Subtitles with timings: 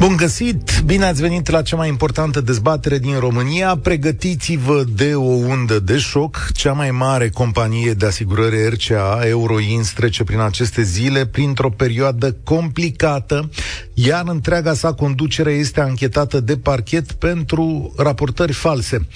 [0.00, 0.80] Bun găsit!
[0.84, 3.76] Bine ați venit la cea mai importantă dezbatere din România.
[3.76, 6.50] Pregătiți-vă de o undă de șoc.
[6.52, 13.50] Cea mai mare companie de asigurări RCA, Euroins, trece prin aceste zile printr-o perioadă complicată,
[13.94, 19.06] iar întreaga sa conducere este anchetată de parchet pentru raportări false.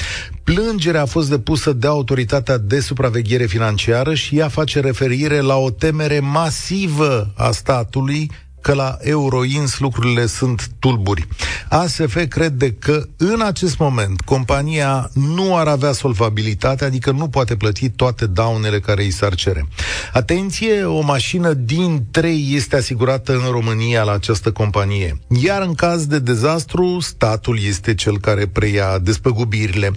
[0.43, 5.71] Plângerea a fost depusă de Autoritatea de Supraveghere Financiară și ea face referire la o
[5.71, 8.31] temere masivă a statului
[8.65, 11.29] că la Euroins lucrurile sunt tulburi.
[11.69, 17.91] ASF crede că în acest moment compania nu ar avea solvabilitate, adică nu poate plăti
[17.91, 19.69] toate daunele care îi s-ar cere.
[20.13, 25.19] Atenție, o mașină din trei este asigurată în România la această companie.
[25.43, 29.91] Iar în caz de dezastru, statul este cel care preia despăgubirile.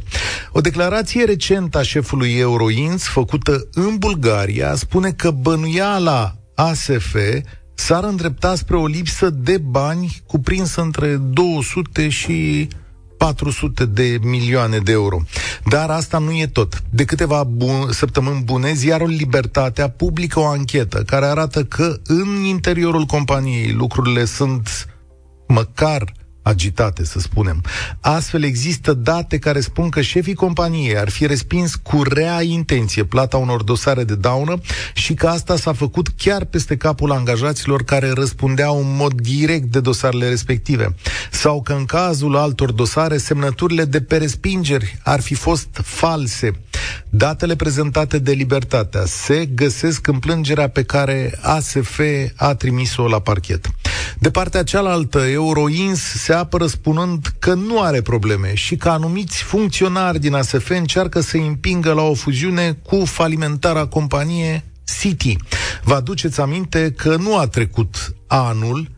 [0.52, 7.16] O declarație recentă a șefului Euroins, făcută în Bulgaria, spune că bănuiala ASF
[7.80, 12.68] s-ar îndrepta spre o lipsă de bani cuprinsă între 200 și
[13.18, 15.22] 400 de milioane de euro.
[15.66, 16.84] Dar asta nu e tot.
[16.90, 23.04] De câteva bun- săptămâni bune, ziarul Libertatea publică o anchetă care arată că în interiorul
[23.04, 24.88] companiei lucrurile sunt
[25.48, 26.14] măcar
[26.48, 27.64] agitate, să spunem.
[28.00, 33.38] Astfel există date care spun că șefii companiei ar fi respins cu rea intenție plata
[33.38, 34.60] unor dosare de daună
[34.94, 39.80] și că asta s-a făcut chiar peste capul angajaților care răspundeau în mod direct de
[39.80, 40.96] dosarele respective.
[41.32, 46.52] Sau că în cazul altor dosare, semnăturile de pe respingeri ar fi fost false.
[47.10, 52.00] Datele prezentate de Libertatea se găsesc în plângerea pe care ASF
[52.36, 53.72] a trimis-o la parchet.
[54.20, 60.20] De partea cealaltă, Euroins se apără spunând că nu are probleme și că anumiți funcționari
[60.20, 64.64] din ASF încearcă să împingă la o fuziune cu falimentara companie
[65.00, 65.36] City.
[65.84, 68.97] Vă aduceți aminte că nu a trecut anul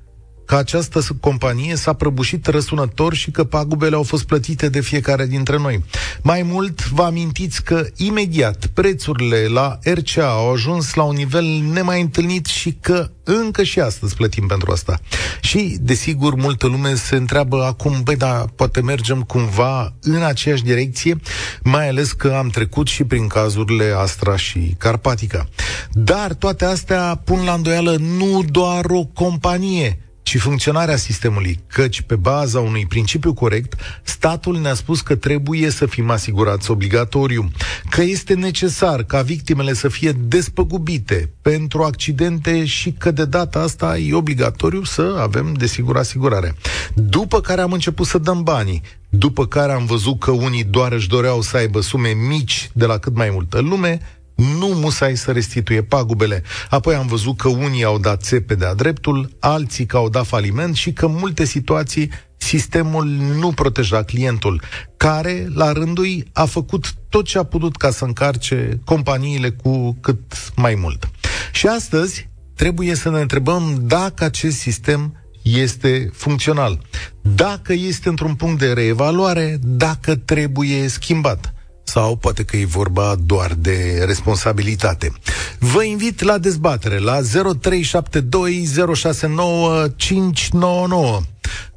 [0.49, 5.57] că această companie s-a prăbușit răsunător și că pagubele au fost plătite de fiecare dintre
[5.57, 5.83] noi.
[6.21, 12.01] Mai mult, vă amintiți că imediat prețurile la RCA au ajuns la un nivel nemai
[12.01, 14.99] întâlnit și că încă și astăzi plătim pentru asta.
[15.41, 21.19] Și, desigur, multă lume se întreabă acum, băi, da, poate mergem cumva în aceeași direcție,
[21.63, 25.47] mai ales că am trecut și prin cazurile Astra și Carpatica.
[25.91, 32.15] Dar toate astea pun la îndoială nu doar o companie, ci funcționarea sistemului, căci pe
[32.15, 37.51] baza unui principiu corect, statul ne-a spus că trebuie să fim asigurați obligatoriu,
[37.89, 43.97] că este necesar ca victimele să fie despăgubite pentru accidente și că de data asta
[43.97, 46.55] e obligatoriu să avem, desigur, asigurare.
[46.93, 51.07] După care am început să dăm banii, după care am văzut că unii doar își
[51.07, 53.99] doreau să aibă sume mici de la cât mai multă lume,
[54.39, 56.43] nu musai să restituie pagubele.
[56.69, 60.75] Apoi am văzut că unii au dat țepe de-a dreptul, alții că au dat faliment
[60.75, 63.05] și că în multe situații sistemul
[63.39, 64.61] nu proteja clientul,
[64.97, 69.97] care, la rândul ei, a făcut tot ce a putut ca să încarce companiile cu
[70.01, 71.09] cât mai mult.
[71.51, 76.81] Și astăzi trebuie să ne întrebăm dacă acest sistem este funcțional,
[77.21, 81.53] dacă este într-un punct de reevaluare, dacă trebuie schimbat
[81.89, 85.11] sau poate că e vorba doar de responsabilitate.
[85.59, 87.23] Vă invit la dezbatere la 0372069599.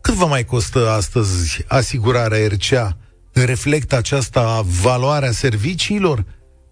[0.00, 2.97] Cât vă mai costă astăzi asigurarea RCA?
[3.33, 6.25] Reflectă aceasta valoarea serviciilor?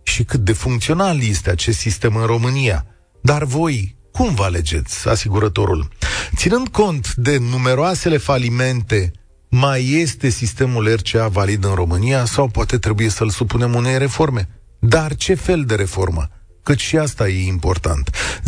[0.03, 2.87] Și cât de funcțional este acest sistem în România?
[3.23, 5.89] Dar voi, cum vă alegeți asigurătorul?
[6.37, 9.13] Ținând cont de numeroasele falimente
[9.51, 14.49] mai este sistemul RCA valid în România sau poate trebuie să-l supunem unei reforme?
[14.79, 16.29] Dar ce fel de reformă?
[16.63, 18.11] Cât și asta e important.
[18.41, 18.43] 0372069599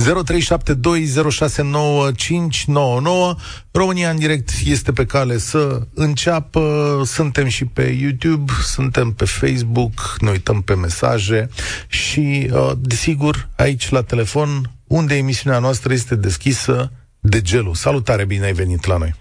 [3.71, 7.03] România în direct este pe cale să înceapă.
[7.05, 11.49] Suntem și pe YouTube, suntem pe Facebook, ne uităm pe mesaje
[11.89, 17.75] și, uh, desigur, aici la telefon, unde emisiunea noastră este deschisă de gelul.
[17.75, 19.15] Salutare, bine ai venit la noi!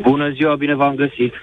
[0.00, 1.34] Bună ziua, bine v-am găsit.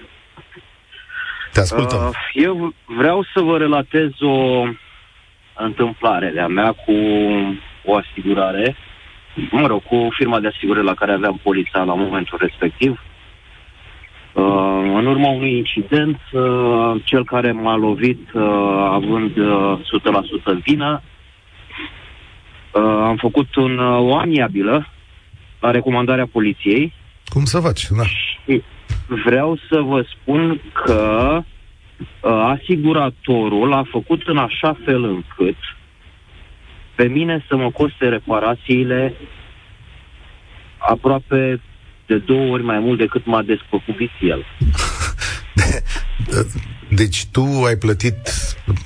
[1.52, 1.98] Te ascultăm.
[1.98, 4.64] Uh, eu vreau să vă relatez o
[5.54, 6.92] întâmplare de-a mea cu
[7.84, 8.76] o asigurare,
[9.50, 13.00] mă rog, cu firma de asigurări la care aveam polița la momentul respectiv.
[14.32, 14.44] Uh,
[14.94, 18.42] în urma unui incident, uh, cel care m-a lovit uh,
[18.90, 19.78] având uh,
[20.58, 21.02] 100% vină,
[22.72, 24.86] uh, am făcut un, uh, o amiabilă
[25.60, 26.92] la recomandarea poliției.
[27.28, 28.02] Cum să faci, da?
[29.24, 31.42] vreau să vă spun că
[32.22, 35.56] asiguratorul a făcut în așa fel încât
[36.94, 39.14] pe mine să mă coste reparațiile
[40.78, 41.60] aproape
[42.06, 44.44] de două ori mai mult decât m-a despăcubit el.
[46.88, 48.16] Deci tu ai plătit,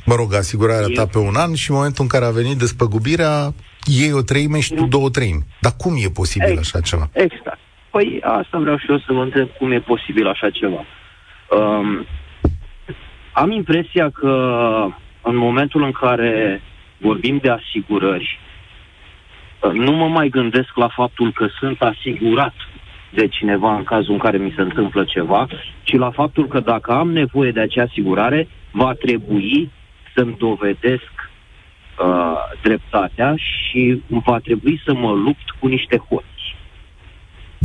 [0.04, 0.94] mă rog, asigurarea Eu...
[0.94, 3.54] ta pe un an și în momentul în care a venit despăgubirea,
[3.84, 5.44] iei o treime și tu două treimi.
[5.60, 6.74] Dar cum e posibil exact.
[6.74, 7.10] așa ceva?
[7.12, 7.58] Exact.
[7.90, 10.84] Păi asta vreau și eu să vă întreb cum e posibil așa ceva.
[11.50, 12.06] Um,
[13.32, 14.32] am impresia că
[15.22, 16.62] în momentul în care
[16.98, 18.38] vorbim de asigurări,
[19.72, 22.54] nu mă mai gândesc la faptul că sunt asigurat
[23.10, 25.46] de cineva în cazul în care mi se întâmplă ceva,
[25.82, 29.70] ci la faptul că dacă am nevoie de acea asigurare, va trebui
[30.14, 31.30] să-mi dovedesc
[31.98, 36.29] uh, dreptatea și va trebui să mă lupt cu niște hoți.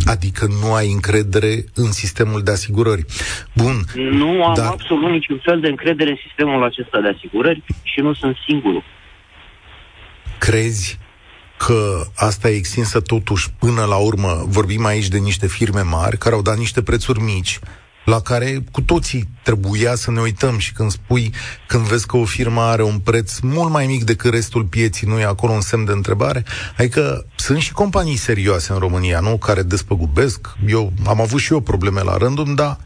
[0.06, 3.06] Adică nu ai încredere în sistemul de asigurări.
[3.54, 3.76] Bun.
[4.12, 4.66] Nu am dar...
[4.66, 8.84] absolut niciun fel de încredere în sistemul acesta de asigurări și nu sunt singurul.
[10.38, 11.00] Crezi
[11.58, 16.36] că asta e extinsă totuși până la urmă, vorbim aici de niște firme mari care
[16.36, 17.60] au dat niște prețuri mici,
[18.06, 21.32] la care cu toții trebuia să ne uităm și când spui,
[21.68, 25.20] când vezi că o firmă are un preț mult mai mic decât restul pieții, nu
[25.20, 26.44] e acolo un semn de întrebare?
[26.78, 29.38] Adică sunt și companii serioase în România, nu?
[29.38, 30.48] Care despăgubesc.
[30.68, 32.78] Eu am avut și eu probleme la rândul, dar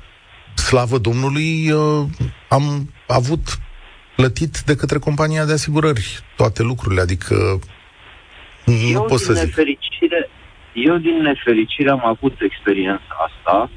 [0.56, 2.06] slavă Domnului, uh,
[2.50, 3.60] am avut
[4.16, 7.60] plătit de către compania de asigurări toate lucrurile, adică
[8.92, 9.46] eu, pot să zic.
[9.46, 10.30] Nefericire,
[10.74, 13.70] eu, din nefericire, am avut experiența asta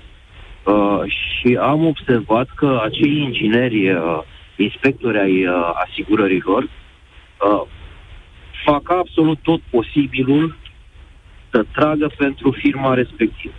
[0.64, 4.18] uh, și am observat că acei ingineri, uh,
[4.56, 7.62] inspectori ai uh, asigurărilor, uh,
[8.64, 10.56] fac absolut tot posibilul
[11.50, 13.54] să tragă pentru firma respectivă.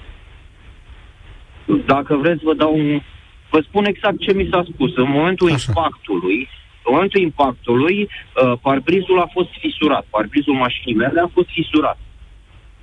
[1.85, 3.01] Dacă vreți, vă dau un...
[3.49, 4.95] Vă spun exact ce mi s-a spus.
[4.95, 5.65] În momentul Așa.
[5.67, 6.49] impactului,
[6.85, 11.99] în momentul impactului, uh, parbrizul a fost fisurat, parbrizul mașinii mele a fost fisurat.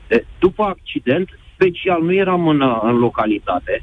[0.06, 3.82] De, după accident, special nu eram în, uh, în localitate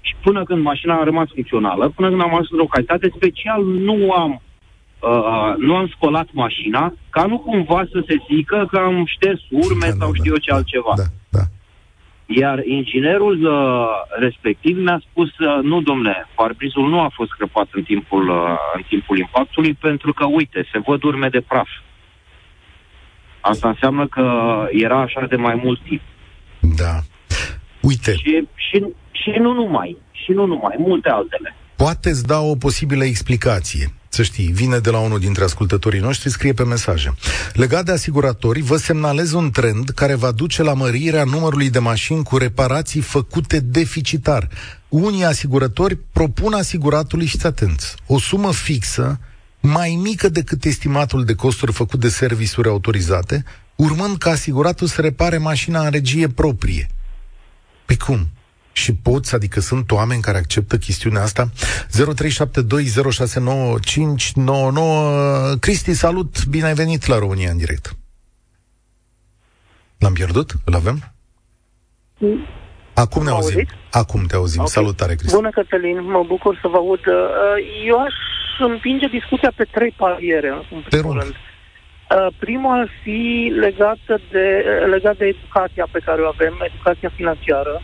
[0.00, 4.10] și până când mașina a rămas funcțională, până când am ajuns în localitate, special nu
[4.12, 4.42] am
[5.00, 9.86] Uh, nu am spălat mașina, ca nu cumva să se zică că am șters urme
[9.86, 10.92] da, sau da, știu eu ce da, altceva.
[10.96, 11.44] Da, da.
[12.26, 13.86] Iar inginerul uh,
[14.18, 18.82] respectiv mi-a spus, uh, nu domne, parbrizul nu a fost crăpat în timpul, uh, în
[18.88, 21.68] timpul impactului pentru că, uite, se văd urme de praf.
[23.40, 24.24] Asta înseamnă că
[24.70, 26.00] era așa de mai mult timp.
[26.60, 26.94] Da.
[27.80, 28.14] Uite.
[28.14, 28.84] Și, și,
[29.22, 31.54] și nu numai, și nu numai, multe altele.
[31.76, 33.92] Poate îți da o posibilă explicație.
[34.08, 37.14] Să știi, vine de la unul dintre ascultătorii noștri, scrie pe mesaje.
[37.52, 42.22] Legat de asiguratori, vă semnalez un trend care va duce la mărirea numărului de mașini
[42.22, 44.48] cu reparații făcute deficitar.
[44.88, 49.20] Unii asiguratori propun asiguratului, și atenți, o sumă fixă
[49.60, 53.44] mai mică decât estimatul de costuri făcut de servisuri autorizate,
[53.76, 56.86] urmând ca asiguratul să repare mașina în regie proprie.
[57.84, 58.28] Pe cum?
[58.78, 61.48] Și poți, adică sunt oameni care acceptă chestiunea asta.
[61.48, 61.52] 0372069599
[65.60, 66.46] Cristi, salut!
[66.46, 67.96] Bine ai venit la România în direct.
[69.98, 70.50] L-am pierdut?
[70.64, 71.12] Îl avem?
[72.94, 73.66] Acum ne auzim.
[73.90, 74.60] Acum te auzim.
[74.60, 74.72] Okay.
[74.72, 75.34] Salutare, Cristi.
[75.34, 76.10] Bună, Cătălin.
[76.10, 77.06] Mă bucur să vă aud.
[77.06, 77.14] Uh,
[77.86, 78.14] eu aș
[78.58, 81.34] împinge discuția pe trei paliere, în primul rând.
[81.34, 83.98] Uh, primul ar fi legat
[84.30, 87.82] de, legat de educația pe care o avem, educația financiară.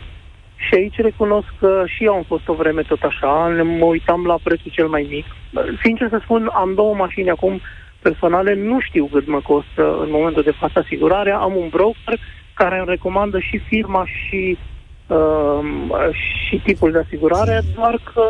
[0.67, 3.33] Și aici recunosc că și eu am fost o vreme tot așa,
[3.79, 5.25] mă uitam la prețul cel mai mic.
[5.83, 7.61] Sincer să spun, am două mașini acum
[8.01, 12.19] personale, nu știu cât mă costă în momentul de față asigurarea, am un broker
[12.53, 14.57] care îmi recomandă și firma și,
[15.07, 15.59] uh,
[16.47, 18.25] și tipul de asigurare, doar că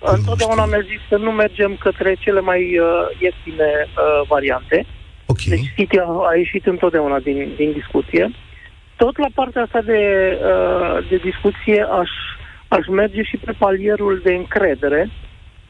[0.00, 2.86] întotdeauna mi-a zis să nu mergem către cele mai uh,
[3.20, 4.86] ieftine uh, variante.
[5.26, 5.46] Okay.
[5.48, 8.30] Deci City a, a ieșit întotdeauna din, din discuție.
[8.96, 10.00] Tot la partea asta de,
[10.42, 12.10] uh, de discuție aș,
[12.68, 15.10] aș merge și pe palierul de încredere.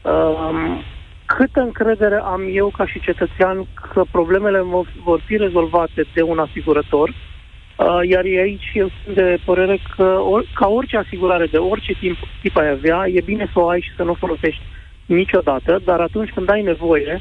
[0.03, 0.83] Um,
[1.27, 4.61] câtă încredere am eu ca și cetățean că problemele
[5.05, 10.45] vor fi rezolvate de un asigurător, uh, iar aici eu sunt de părere că or,
[10.55, 13.95] ca orice asigurare de orice timp, tip ai avea, e bine să o ai și
[13.97, 14.63] să nu o folosești
[15.07, 17.21] niciodată, dar atunci când ai nevoie,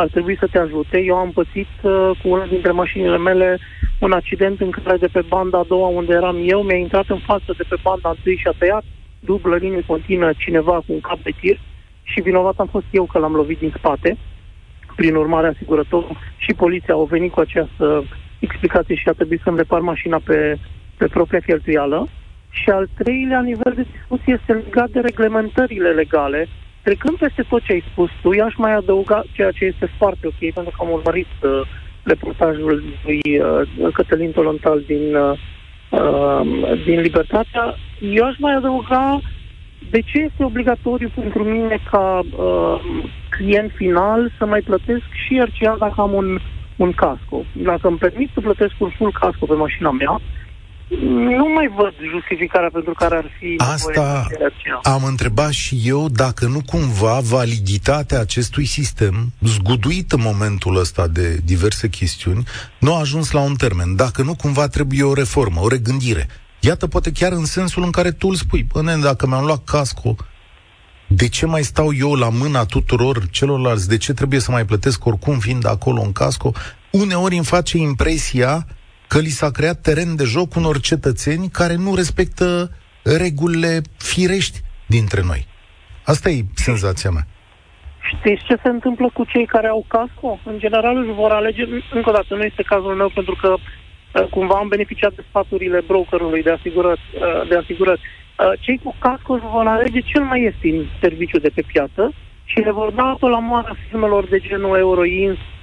[0.00, 0.98] ar trebui să te ajute.
[0.98, 3.58] Eu am pățit uh, cu una dintre mașinile mele
[4.00, 7.18] un accident în care de pe banda a doua unde eram eu mi-a intrat în
[7.18, 8.84] față de pe banda întâi și a tăiat
[9.20, 11.58] dublă linie continuă cineva cu un cap de tir
[12.02, 14.16] și vinovat am fost eu că l-am lovit din spate.
[14.96, 18.04] Prin urmare, asigurătorul și poliția au venit cu această
[18.38, 20.58] explicație și a trebuit să-mi repar mașina pe,
[20.96, 22.08] pe propria cheltuială.
[22.50, 26.48] Și al treilea nivel de discuție este legat de reglementările legale
[26.86, 30.40] trecând peste tot ce ai spus tu, i-aș mai adăuga ceea ce este foarte ok,
[30.54, 31.60] pentru că am urmărit uh,
[32.02, 35.38] reportajul lui uh, Cătălin Tolontal din, uh,
[35.90, 36.40] uh,
[36.84, 37.64] din Libertatea,
[38.00, 39.20] eu aș mai adăuga
[39.90, 42.80] de ce este obligatoriu pentru mine ca uh,
[43.28, 46.38] client final să mai plătesc și RCA dacă am un,
[46.76, 47.44] un casco.
[47.52, 50.20] Dacă îmi permit să plătesc un full casco pe mașina mea,
[51.36, 54.26] nu mai văd justificarea pentru care ar fi Asta
[54.82, 61.40] am întrebat și eu dacă nu cumva validitatea acestui sistem, zguduit în momentul ăsta de
[61.44, 62.44] diverse chestiuni,
[62.78, 63.96] nu a ajuns la un termen.
[63.96, 66.28] Dacă nu cumva trebuie o reformă, o regândire.
[66.60, 70.16] Iată, poate chiar în sensul în care tu îl spui, până dacă mi-am luat casco,
[71.06, 73.88] de ce mai stau eu la mâna tuturor celorlalți?
[73.88, 76.52] De ce trebuie să mai plătesc oricum fiind acolo în casco?
[76.90, 78.66] Uneori îmi face impresia
[79.08, 82.70] că li s-a creat teren de joc unor cetățeni care nu respectă
[83.02, 85.46] regulile firești dintre noi.
[86.04, 87.26] Asta e senzația mea.
[88.12, 90.38] Știți ce se întâmplă cu cei care au casco?
[90.44, 94.26] În general își vor alege, încă o dată, nu este cazul meu pentru că uh,
[94.30, 97.00] cumva am beneficiat de sfaturile brokerului de asigurări.
[97.14, 98.00] Uh, de asigurări.
[98.00, 102.12] Uh, cei cu casco își vor alege cel mai ieftin serviciu de pe piață
[102.44, 105.55] și le vor da apă la moară firmelor de genul Euroins, uh,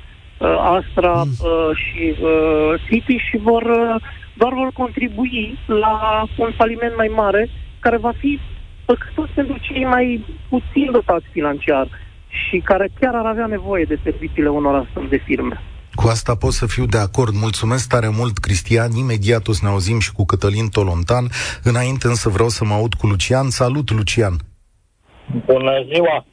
[0.78, 1.32] Astra mm.
[1.42, 4.02] uh, și uh, City și vor uh,
[4.34, 7.50] doar vor contribui la un faliment mai mare
[7.80, 8.40] care va fi
[8.86, 11.88] păcătos pentru cei mai puțin dotați financiar
[12.28, 15.62] și care chiar ar avea nevoie de serviciile unor astfel de firme.
[15.96, 17.34] Cu asta pot să fiu de acord.
[17.34, 18.92] Mulțumesc tare mult, Cristian.
[18.92, 21.28] Imediat o să ne auzim și cu Cătălin Tolontan.
[21.64, 23.50] Înainte însă vreau să mă aud cu Lucian.
[23.50, 24.34] Salut, Lucian!
[25.46, 26.26] Bună ziua!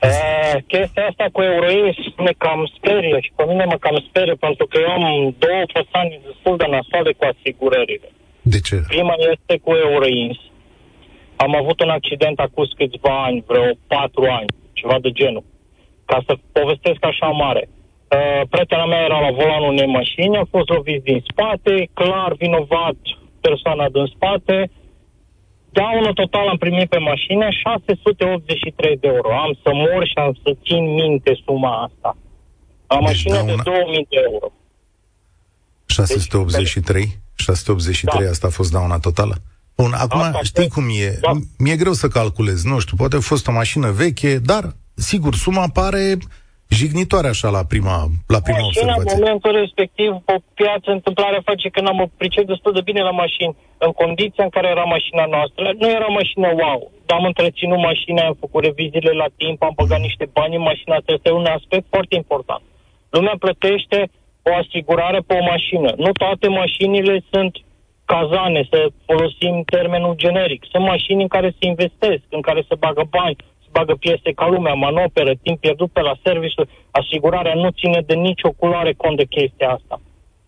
[0.00, 4.66] E, chestia asta cu Euroins ne cam sperie și pe mine mă cam sperie pentru
[4.66, 8.08] că eu am două persoane destul de nasoale cu asigurările.
[8.42, 8.76] De ce?
[8.88, 10.36] Prima este cu Euroins.
[11.36, 15.44] Am avut un accident acum câțiva ani, vreo patru ani, ceva de genul.
[16.04, 17.68] Ca să povestesc așa mare.
[17.68, 22.98] Uh, prietena mea era la volanul unei mașini, a fost lovit din spate, clar vinovat
[23.40, 24.70] persoana din spate,
[25.78, 29.30] Daună total am primit pe mașină 683 de euro.
[29.44, 32.16] Am să mor și am să țin minte suma asta.
[32.86, 33.54] Am deci mașină dauna...
[33.54, 34.52] de 2000 de euro.
[35.86, 37.04] 683?
[37.04, 38.30] Deci, 683, da.
[38.30, 39.34] asta a fost dauna totală?
[39.76, 41.18] Bun, acum asta știi cum e.
[41.20, 41.32] Da.
[41.58, 45.68] Mi-e greu să calculez, nu știu, poate a fost o mașină veche, dar, sigur, suma
[45.68, 46.18] pare
[46.68, 47.96] jignitoare așa la prima,
[48.34, 49.14] la prima Mașina, observație.
[49.14, 53.56] în momentul respectiv, o piață, întâmplarea face că n-am pricep destul de bine la mașini.
[53.78, 58.22] În condiția în care era mașina noastră, nu era mașină wow, dar am întreținut mașina,
[58.26, 61.12] am făcut reviziile la timp, am băgat niște bani în mașina asta.
[61.12, 62.62] Este un aspect foarte important.
[63.10, 63.98] Lumea plătește
[64.48, 65.90] o asigurare pe o mașină.
[66.04, 67.52] Nu toate mașinile sunt
[68.04, 70.62] cazane, să folosim termenul generic.
[70.72, 73.36] Sunt mașini în care se investesc, în care se bagă bani,
[73.76, 76.64] bagă piese ca lumea, manoperă, timp pierdut pe la serviciu,
[77.00, 79.96] asigurarea nu ține de nicio culoare cont de chestia asta.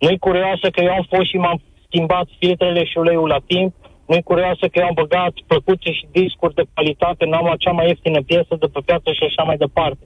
[0.02, 3.70] Nu-i curioasă că eu am fost și m-am schimbat filtrele și uleiul la timp,
[4.08, 7.88] nu-i curioasă că eu am băgat plăcuțe și discuri de calitate, n-am luat cea mai
[7.88, 10.04] ieftină piesă de pe piață și așa mai departe.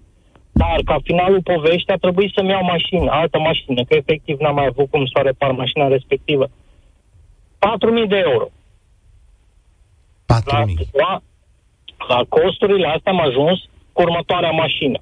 [0.61, 4.67] Dar, ca finalul poveștii, a trebuit să-mi iau mașină, altă mașină, că efectiv n-am mai
[4.71, 6.47] avut cum să o repar mașina respectivă.
[6.47, 8.47] 4.000 de euro.
[8.47, 8.53] 4.000?
[11.03, 11.11] La, la
[12.29, 13.59] costurile astea am ajuns
[13.93, 14.99] cu următoarea mașină.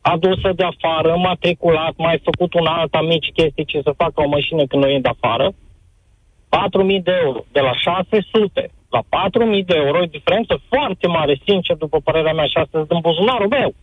[0.00, 4.66] Adusă de afară, matriculat, mai făcut un alt mici chestii ce să facă o mașină
[4.66, 5.46] când o e de afară.
[5.50, 7.44] 4.000 de euro.
[7.52, 12.46] De la 600 la 4.000 de euro e diferență foarte mare, sincer, după părerea mea,
[12.46, 13.74] și asta din buzunarul meu.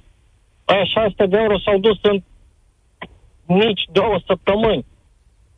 [0.65, 2.17] Aia 600 de euro s-au dus în
[3.45, 4.85] nici două săptămâni.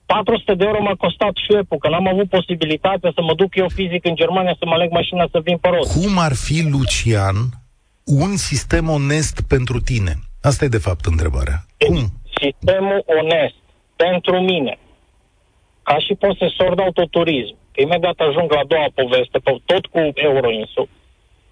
[0.05, 4.05] 400 de euro m-a costat și că n-am avut posibilitatea să mă duc eu fizic
[4.05, 5.87] în Germania să mă aleg mașina să vin pe rot.
[5.87, 7.35] Cum ar fi, Lucian,
[8.05, 10.13] un sistem onest pentru tine?
[10.41, 11.65] Asta e de fapt întrebarea.
[11.77, 11.99] Cum?
[12.41, 13.55] Sistemul onest
[13.95, 14.77] pentru mine,
[15.83, 20.87] ca și posesor de autoturism, imediat ajung la a doua poveste, tot cu Euroinsul,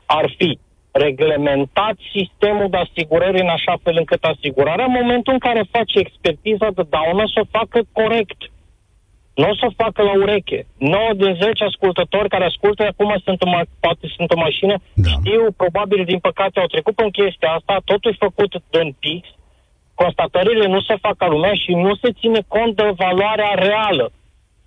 [0.06, 0.60] ar fi
[0.92, 6.68] reglementat sistemul de asigurări în așa fel încât asigurarea, în momentul în care face expertiza
[6.76, 8.40] de daună, să o facă corect.
[9.36, 10.66] Nu o să o facă la ureche.
[10.78, 15.10] 9 din 10 ascultători care ascultă acum sunt în, poate sunt în mașină, da.
[15.10, 19.28] știu, probabil, din păcate, au trecut în chestia asta, totul e făcut în pix,
[19.94, 24.12] constatările nu se fac ca lumea și nu se ține cont de valoarea reală.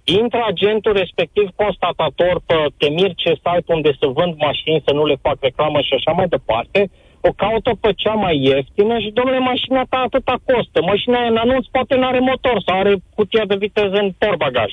[0.04, 5.16] Intră agentul respectiv constatator pe temir ce site unde să vând mașini, să nu le
[5.22, 9.82] fac reclamă și așa mai departe, o caută pe cea mai ieftină și, domnule, mașina
[9.88, 10.82] ta atâta costă.
[10.82, 14.72] Mașina aia în anunț poate nu are motor sau are cutia de viteză în porbagaj.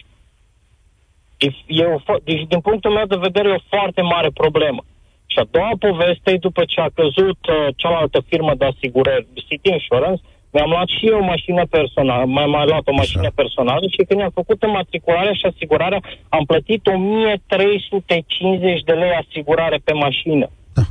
[1.38, 4.81] E, e o, deci, din punctul meu de vedere, e o foarte mare problemă.
[5.25, 10.21] Și a doua poveste, după ce a căzut uh, cealaltă firmă de asigurări, City Insurance,
[10.53, 13.39] mi-am luat și eu o mașină personală, mai mai luat o mașină Așa.
[13.41, 19.93] personală și când am făcut înmatricularea și asigurarea, am plătit 1350 de lei asigurare pe
[19.93, 20.48] mașină.
[20.77, 20.84] Da.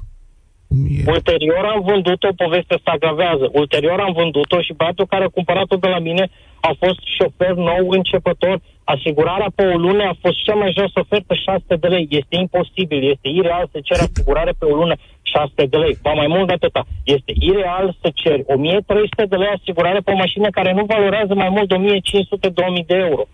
[1.14, 3.50] Ulterior am vândut-o, povestea se agravează.
[3.52, 6.25] Ulterior am vândut-o și băiatul care a cumpărat-o de la mine
[6.61, 8.61] a fost șofer nou, începător.
[8.85, 12.07] Asigurarea pe o lună a fost cea mai jos ofertă 600 de lei.
[12.11, 14.95] Este imposibil, este ireal să cer asigurare pe o lună
[15.32, 15.94] 600 de lei.
[16.02, 16.82] Ba mai mult de atâta.
[17.04, 21.50] Este ireal să ceri 1300 de lei asigurare pe o mașină care nu valorează mai
[21.56, 23.25] mult de 1500-2000 de euro.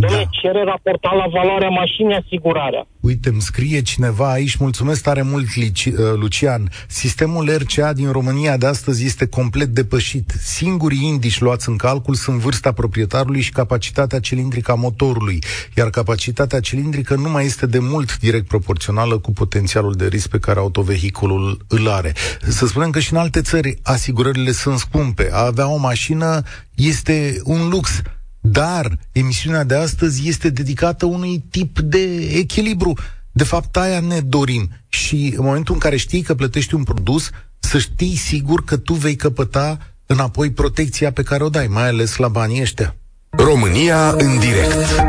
[0.00, 0.28] Dom'le, da.
[0.30, 2.86] cere raportat la valoarea mașinii asigurarea.
[3.00, 6.70] Uite, îmi scrie cineva aici, mulțumesc tare mult, uh, Lucian.
[6.88, 10.32] Sistemul RCA din România de astăzi este complet depășit.
[10.38, 15.38] Singurii indici luați în calcul sunt vârsta proprietarului și capacitatea cilindrică a motorului,
[15.76, 20.38] iar capacitatea cilindrică nu mai este de mult direct proporțională cu potențialul de risc pe
[20.38, 22.12] care autovehiculul îl are.
[22.48, 25.28] Să spunem că și în alte țări asigurările sunt scumpe.
[25.32, 26.42] A avea o mașină
[26.74, 28.02] este un lux
[28.40, 32.92] dar emisiunea de astăzi este dedicată unui tip de echilibru.
[33.32, 34.70] De fapt, aia ne dorim.
[34.88, 38.94] Și în momentul în care știi că plătești un produs, să știi sigur că tu
[38.94, 42.96] vei căpăta înapoi protecția pe care o dai, mai ales la banii ăștia.
[43.30, 45.00] România în direct.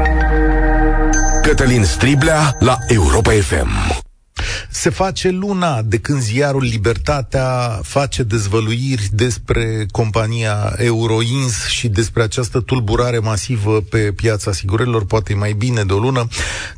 [1.42, 4.02] Cătălin Striblea la Europa FM.
[4.70, 12.60] Se face luna de când ziarul Libertatea face dezvăluiri despre compania Euroins și despre această
[12.60, 16.28] tulburare masivă pe piața asigurărilor, poate mai bine de o lună.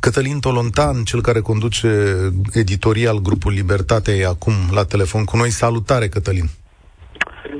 [0.00, 1.88] Cătălin Tolontan, cel care conduce
[2.52, 5.50] editorial grupul Libertatea, e acum la telefon cu noi.
[5.50, 6.50] Salutare, Cătălin!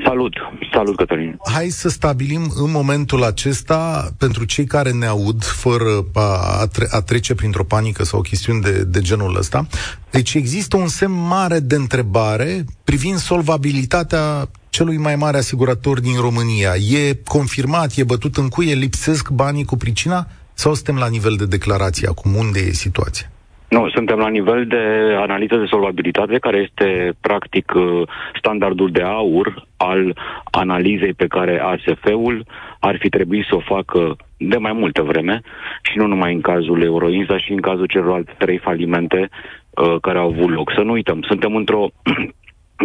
[0.04, 0.32] Salut!
[0.72, 1.36] Salut, Cătălin!
[1.52, 7.00] Hai să stabilim în momentul acesta, pentru cei care ne aud, fără a, tre- a
[7.00, 9.66] trece printr-o panică sau chestiuni de, de genul ăsta,
[10.10, 16.74] deci există un semn mare de întrebare privind solvabilitatea celui mai mare asigurator din România.
[16.74, 20.26] E confirmat, e bătut în cuie, lipsesc banii cu pricina?
[20.54, 22.34] Sau suntem la nivel de declarație acum?
[22.34, 23.33] Unde e situația?
[23.75, 28.02] Nu, suntem la nivel de analiză de solvabilitate, care este practic uh,
[28.34, 30.19] standardul de aur al
[30.50, 32.47] analizei pe care ASF-ul
[32.80, 35.41] ar fi trebuit să o facă de mai multă vreme
[35.82, 39.28] și nu numai în cazul Euroins, dar și în cazul celorlalte trei falimente
[39.71, 40.73] uh, care au avut loc.
[40.75, 41.87] Să nu uităm, suntem într-o,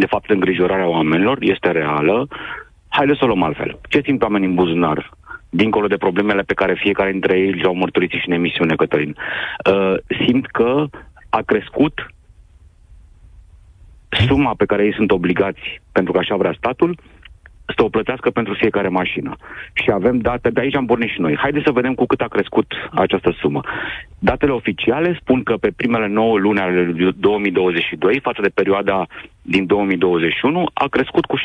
[0.03, 2.27] de fapt, îngrijorarea oamenilor, este reală.
[2.87, 3.79] Haideți să o luăm altfel.
[3.89, 5.09] Ce simt oamenii în buzunar
[5.49, 9.15] dincolo de problemele pe care fiecare dintre ei le-au mărturisit și în emisiune, Cătălin.
[9.71, 9.93] Uh,
[10.25, 10.85] simt că
[11.29, 12.07] a crescut
[14.09, 16.99] suma pe care ei sunt obligați, pentru că așa vrea statul,
[17.75, 19.35] să o plătească pentru fiecare mașină.
[19.73, 21.35] Și avem date, de aici am pornit și noi.
[21.35, 23.61] Haideți să vedem cu cât a crescut această sumă.
[24.19, 29.07] Datele oficiale spun că pe primele 9 luni ale 2022, față de perioada
[29.41, 31.41] din 2021, a crescut cu 70%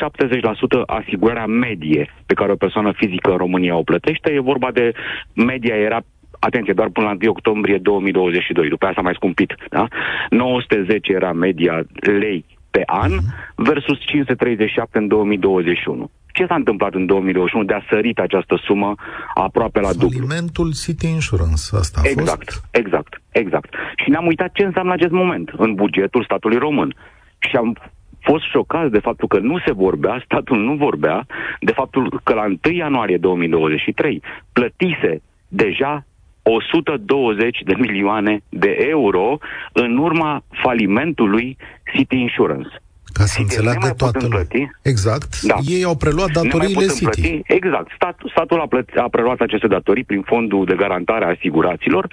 [0.85, 4.31] asigurarea medie pe care o persoană fizică în România o plătește.
[4.31, 4.91] E vorba de
[5.33, 5.99] media era
[6.39, 9.87] atenție, doar până la 1 octombrie 2022, după aia s-a mai scumpit, da?
[10.29, 11.83] 910 era media
[12.19, 13.11] lei pe an
[13.55, 16.11] versus 537 în 2021.
[16.27, 18.95] Ce s-a întâmplat în 2021 de a sărit această sumă
[19.33, 20.17] aproape la dublu?
[20.17, 22.67] Alimentul City Insurance, asta a exact, fost?
[22.71, 23.69] Exact, exact.
[24.01, 26.95] Și ne-am uitat ce înseamnă acest moment în bugetul statului român.
[27.39, 27.77] Și am
[28.19, 31.25] fost șocat de faptul că nu se vorbea, statul nu vorbea,
[31.59, 34.21] de faptul că la 1 ianuarie 2023
[34.53, 36.05] plătise deja
[36.47, 39.37] 120 de milioane de euro
[39.73, 41.57] în urma falimentului
[41.93, 42.69] City Insurance.
[43.17, 44.45] Ca să înțeleagă toată lumea.
[44.81, 45.41] Exact.
[45.41, 45.55] Da.
[45.75, 47.03] Ei au preluat datoriile City.
[47.03, 47.41] Plăti.
[47.43, 47.91] Exact.
[47.95, 52.07] Stat, statul a, plăti, a preluat aceste datorii prin fondul de garantare a asiguraților,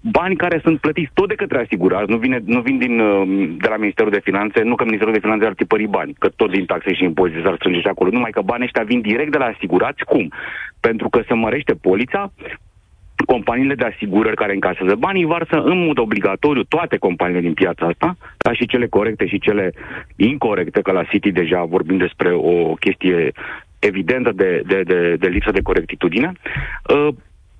[0.00, 3.68] bani care sunt plătiți tot de către asigurați, nu, vine, nu vin din, uh, de
[3.68, 6.64] la Ministerul de Finanțe, nu că Ministerul de Finanțe ar tipări bani, că tot din
[6.64, 9.52] taxe și impozite s-ar strânge și acolo, numai că banii ăștia vin direct de la
[9.54, 10.04] asigurați.
[10.04, 10.32] Cum?
[10.80, 12.32] Pentru că se mărește polița,
[13.24, 18.16] companiile de asigurări care încasează banii varsă în mod obligatoriu toate companiile din piața asta,
[18.38, 19.72] ca și cele corecte și cele
[20.16, 23.32] incorrecte, că la City deja vorbim despre o chestie
[23.78, 26.32] evidentă de, de, de, de lipsă de corectitudine,
[26.94, 27.08] uh,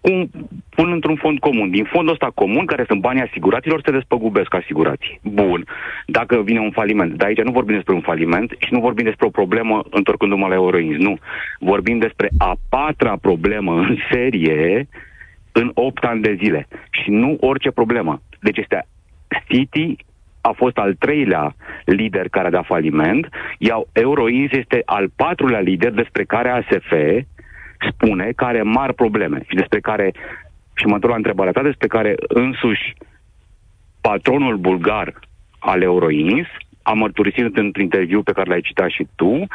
[0.03, 0.31] cum
[0.69, 1.71] pun într-un fond comun.
[1.71, 5.21] Din fondul ăsta comun, care sunt banii asiguraților, se despăgubesc asigurații.
[5.23, 5.65] Bun.
[6.07, 7.15] Dacă vine un faliment.
[7.15, 10.55] Dar aici nu vorbim despre un faliment și nu vorbim despre o problemă întorcându-mă la
[10.55, 10.97] Euroins.
[10.97, 11.19] Nu.
[11.59, 14.89] Vorbim despre a patra problemă în serie
[15.53, 16.69] în 8 ani de zile.
[16.91, 18.23] Și nu orice problemă.
[18.41, 18.87] Deci este
[19.49, 19.97] City
[20.41, 25.91] a fost al treilea lider care a dat faliment, iar Euroins este al patrulea lider
[25.91, 26.93] despre care ASF
[27.91, 30.13] spune că are mari probleme și despre care,
[30.75, 32.95] și mă întorc la întrebarea ta, despre care însuși
[34.01, 35.21] patronul bulgar
[35.59, 36.47] al Euroins
[36.83, 39.47] a mărturisit într-un interviu pe care l-ai citat și tu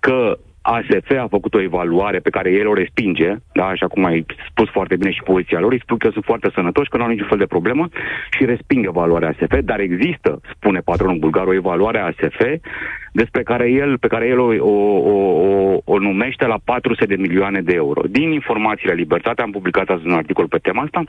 [0.00, 4.26] că ASF a făcut o evaluare pe care el o respinge, da, așa cum ai
[4.50, 7.08] spus foarte bine și poziția lor, îi spun că sunt foarte sănătoși, că nu au
[7.08, 7.88] niciun fel de problemă
[8.30, 12.40] și resping evaluarea ASF, dar există, spune patronul bulgar, o evaluare a ASF
[13.12, 14.74] despre care el, pe care el o, o,
[15.12, 18.00] o, o numește la 400 de milioane de euro.
[18.10, 21.04] Din informațiile Libertate am publicat azi un articol pe tema asta,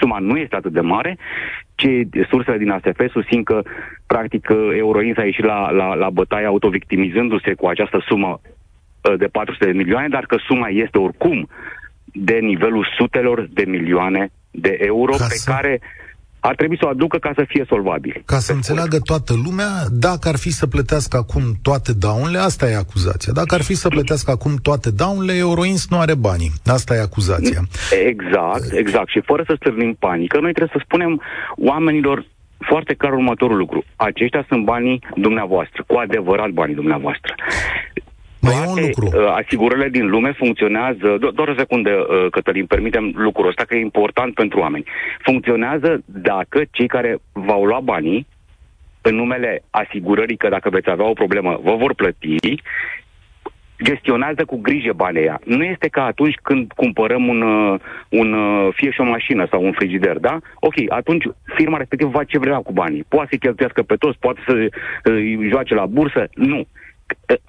[0.00, 1.18] suma nu este atât de mare,
[1.74, 1.88] ci
[2.30, 3.62] sursele din ASF susțin că,
[4.06, 8.56] practic, Euroins a ieșit la, la, la bătaie autovictimizându-se cu această sumă Uh,
[9.18, 11.48] de 400 de milioane, dar că suma este oricum
[12.04, 15.50] de nivelul sutelor de milioane de euro ca pe să...
[15.50, 15.80] care
[16.40, 18.22] ar trebui să o aducă ca să fie solvabil.
[18.24, 22.76] Ca să înțeleagă toată lumea, dacă ar fi să plătească acum toate daunele, asta e
[22.76, 23.32] acuzația.
[23.32, 26.50] Dacă ar fi să plătească acum toate daunele, Euroins nu are banii.
[26.66, 27.60] Asta e acuzația.
[28.06, 29.08] Exact, exact.
[29.08, 31.22] Și fără să stârnim panică, noi trebuie să spunem
[31.56, 32.26] oamenilor
[32.58, 33.84] foarte clar următorul lucru.
[33.96, 37.34] Aceștia sunt banii dumneavoastră, cu adevărat banii dumneavoastră.
[38.48, 39.06] Mai e un lucru.
[39.06, 43.74] Uh, asigurările din lume funcționează, do- doar o secundă, uh, Cătălin, permitem lucrul ăsta că
[43.74, 44.84] e important pentru oameni.
[45.22, 48.26] Funcționează dacă cei care v-au luat banii
[49.02, 52.62] în numele asigurării că dacă veți avea o problemă vă vor plăti,
[53.84, 55.40] gestionează cu grijă banii aia.
[55.44, 58.36] Nu este ca atunci când cumpărăm un, uh, un,
[58.70, 60.38] fie și o mașină sau un frigider, da?
[60.60, 61.24] Ok, atunci
[61.56, 63.04] firma respectivă face ce vrea cu banii.
[63.08, 64.68] Poate să cheltuiască pe toți, poate să
[65.02, 66.28] îi joace la bursă.
[66.34, 66.66] Nu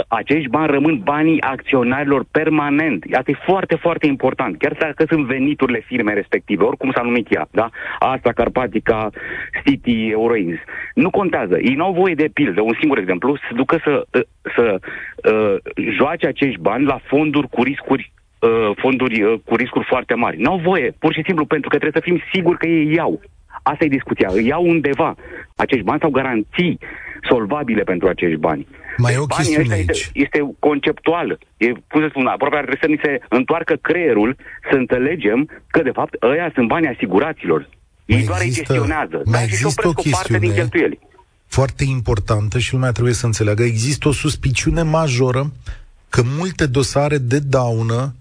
[0.08, 3.04] acești bani rămân banii acționarilor permanent.
[3.12, 4.58] Asta e foarte, foarte important.
[4.58, 7.70] Chiar dacă sunt veniturile firmei respective, oricum s-a numit ea, da?
[8.00, 9.10] Asta, Carpatica,
[9.66, 10.60] City, Euroins.
[10.94, 11.58] Nu contează.
[11.60, 14.22] Ei nu au voie de pildă, un singur exemplu, să ducă să, ă,
[14.56, 14.80] să
[15.34, 15.56] uh,
[15.98, 20.42] joace acești bani la fonduri cu riscuri uh, fonduri uh, cu riscuri foarte mari.
[20.42, 23.22] Nu au voie, pur și simplu, pentru că trebuie să fim siguri că ei iau.
[23.64, 24.30] Asta e discuția.
[24.32, 25.16] Îi iau undeva
[25.56, 26.80] acești bani sau garanții
[27.30, 28.68] solvabile pentru acești bani.
[29.02, 29.90] Mai e o chestiune aici.
[29.90, 31.40] Este, este conceptual.
[31.58, 34.36] E, cum să spun, aproape ar trebui să ni se întoarcă creierul
[34.70, 37.70] să înțelegem că, de fapt, ăia sunt banii asiguraților.
[38.06, 39.22] Ei doar îi gestionează.
[39.26, 41.00] Mai există o chestiune o parte din cheltuieli.
[41.48, 43.64] foarte importantă și lumea trebuie să înțeleagă.
[43.64, 45.52] Există o suspiciune majoră
[46.10, 48.14] că multe dosare de daună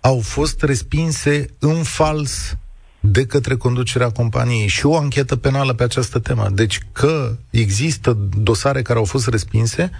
[0.00, 2.56] au fost respinse în fals
[3.00, 6.48] de către conducerea companiei și o anchetă penală pe această temă.
[6.52, 9.90] Deci că există dosare care au fost respinse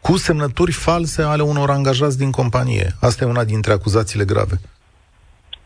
[0.00, 2.86] cu semnături false ale unor angajați din companie.
[3.00, 4.54] Asta e una dintre acuzațiile grave.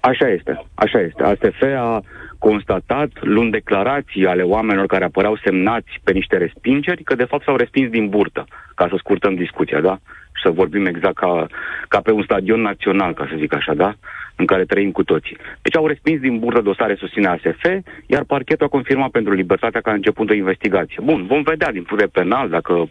[0.01, 1.23] Așa este, așa este.
[1.23, 2.03] ASF a
[2.39, 7.57] constatat, luând declarații ale oamenilor care apăreau semnați pe niște respingeri, că de fapt s-au
[7.57, 8.45] respins din burtă,
[8.75, 9.99] ca să scurtăm discuția, da?
[10.35, 11.47] Și să vorbim exact ca,
[11.89, 13.95] ca pe un stadion național, ca să zic așa, da?
[14.37, 15.37] în care trăim cu toții.
[15.63, 17.65] Deci au respins din burtă dosare susține ASF,
[18.07, 20.97] iar parchetul a confirmat pentru libertatea că a început o investigație.
[21.03, 22.89] Bun, vom vedea din punct de penal dacă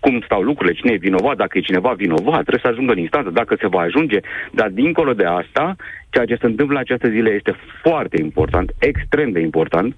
[0.00, 3.30] cum stau lucrurile, cine e vinovat, dacă e cineva vinovat, trebuie să ajungă în instanță,
[3.30, 4.18] dacă se va ajunge,
[4.52, 5.76] dar dincolo de asta,
[6.10, 9.94] ceea ce se întâmplă în această zile este foarte important, extrem de important,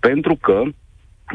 [0.00, 0.62] pentru că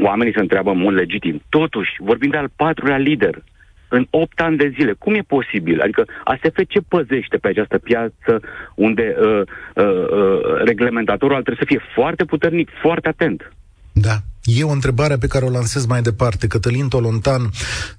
[0.03, 1.41] oamenii se întreabă în mod legitim.
[1.49, 3.43] Totuși, vorbim de al patrulea lider
[3.87, 4.93] în 8 ani de zile.
[4.93, 5.81] Cum e posibil?
[5.81, 8.41] Adică ASF ce păzește pe această piață
[8.75, 9.41] unde uh,
[9.75, 13.53] uh, uh, reglementatorul ar trebui să fie foarte puternic, foarte atent?
[13.97, 14.15] Da.
[14.43, 16.47] E o întrebare pe care o lansez mai departe.
[16.47, 17.49] Cătălin Tolontan,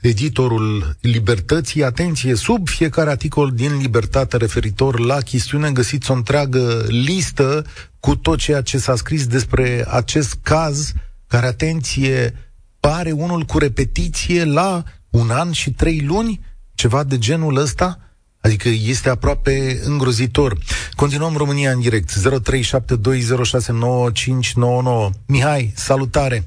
[0.01, 7.65] editorul Libertății, atenție, sub fiecare articol din Libertate referitor la chestiune găsiți o întreagă listă
[8.01, 10.93] cu tot ceea ce s-a scris despre acest caz,
[11.27, 12.35] care, atenție,
[12.81, 14.83] pare unul cu repetiție la
[15.21, 16.41] un an și trei luni,
[16.75, 17.99] ceva de genul ăsta?
[18.43, 19.51] Adică este aproape
[19.85, 20.53] îngrozitor.
[20.97, 22.09] Continuăm România în direct.
[22.09, 22.15] 0372069599.
[25.29, 26.39] Mihai, salutare!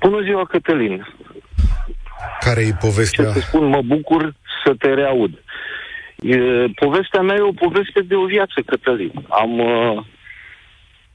[0.00, 1.06] Bună ziua, Cătălin!
[2.40, 3.24] Care e povestea?
[3.24, 5.30] Ce să spun, mă bucur să te reaud.
[6.20, 6.36] E,
[6.74, 9.12] povestea mea e o poveste de o viață, Cătălin.
[9.28, 10.04] Am uh,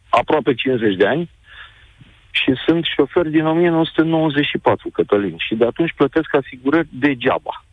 [0.10, 1.30] aproape 50 de ani
[2.42, 7.66] și sunt șofer din 1994, Cătălin, și de atunci plătesc asigurări degeaba.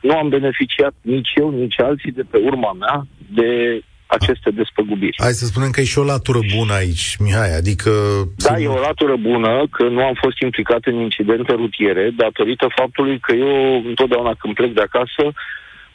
[0.00, 3.06] Nu am beneficiat nici eu, nici alții de pe urma mea
[3.38, 5.16] de aceste despăgubiri.
[5.18, 7.90] Hai să spunem că e și o latură bună aici, Mihai, adică...
[8.36, 13.18] Da, e o latură bună că nu am fost implicat în incidente rutiere datorită faptului
[13.18, 15.24] că eu întotdeauna când plec de acasă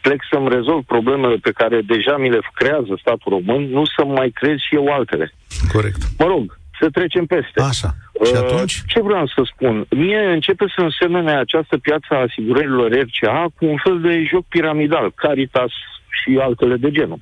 [0.02, 4.30] plec să-mi rezolv problemele pe care deja mi le creează statul român, nu să mai
[4.30, 5.34] creez și eu altele.
[5.74, 6.02] Corect.
[6.18, 7.62] Mă rog, să trecem peste.
[7.62, 7.90] Așa.
[8.26, 8.76] Și uh, atunci?
[8.76, 9.86] Uh, ce vreau să spun?
[9.90, 15.12] Mie începe să însemene această piață a asigurărilor RCA cu un fel de joc piramidal,
[15.16, 15.72] Caritas
[16.10, 17.20] și altele de genul.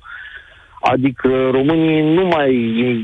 [0.80, 2.52] Adică românii nu mai,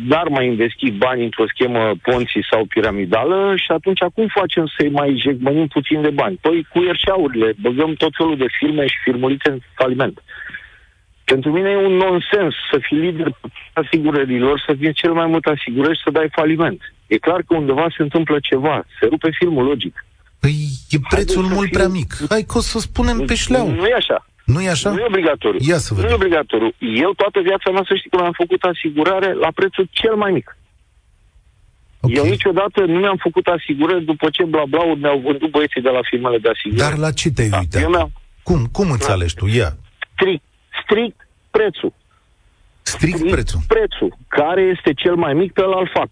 [0.07, 5.21] n-ar mai investi bani într-o schemă ponții sau piramidală și atunci cum facem să-i mai
[5.25, 6.39] jegmănim puțin de bani?
[6.41, 10.23] Păi cu ierșaurile, băgăm tot felul de firme și firmulițe în faliment.
[11.25, 13.39] Pentru mine e un nonsens să fii lider
[13.73, 16.81] asigurărilor, să fie cel mai mult asigurări și să dai faliment.
[17.07, 20.05] E clar că undeva se întâmplă ceva, se rupe filmul logic.
[20.41, 20.55] Păi
[20.91, 21.77] e prețul mult fie...
[21.79, 22.17] prea mic.
[22.29, 23.71] Hai că o să spunem pe șleau.
[23.71, 24.27] Nu e așa.
[24.45, 24.91] Nu e așa?
[24.91, 25.61] Nu e obligatoriu.
[25.63, 26.09] Ia să vedem.
[26.09, 26.71] Nu e obligatoriu.
[26.79, 30.57] Eu toată viața mea să știi că am făcut asigurare la prețul cel mai mic.
[32.01, 32.17] Okay.
[32.17, 36.01] Eu niciodată nu mi-am făcut asigurări după ce bla bla mi-au vândut băieții de la
[36.11, 36.91] firmele de asigurări.
[36.91, 37.59] Dar la ce te-ai da.
[37.59, 37.83] uitat?
[37.83, 38.11] Eu
[38.43, 38.67] cum?
[38.73, 39.47] Cum înțelegi tu?
[39.47, 39.77] Ia.
[40.13, 40.45] Strict,
[40.85, 41.93] strict prețul.
[42.83, 43.61] Strict, strict prețul.
[43.69, 44.17] prețul.
[44.29, 46.11] Care este cel mai mic, pe ăla fac.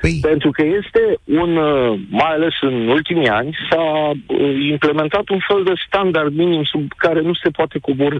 [0.00, 0.18] Păi...
[0.22, 5.64] Pentru că este un, uh, mai ales în ultimii ani, s-a uh, implementat un fel
[5.64, 8.18] de standard minim sub care nu se poate coborâ.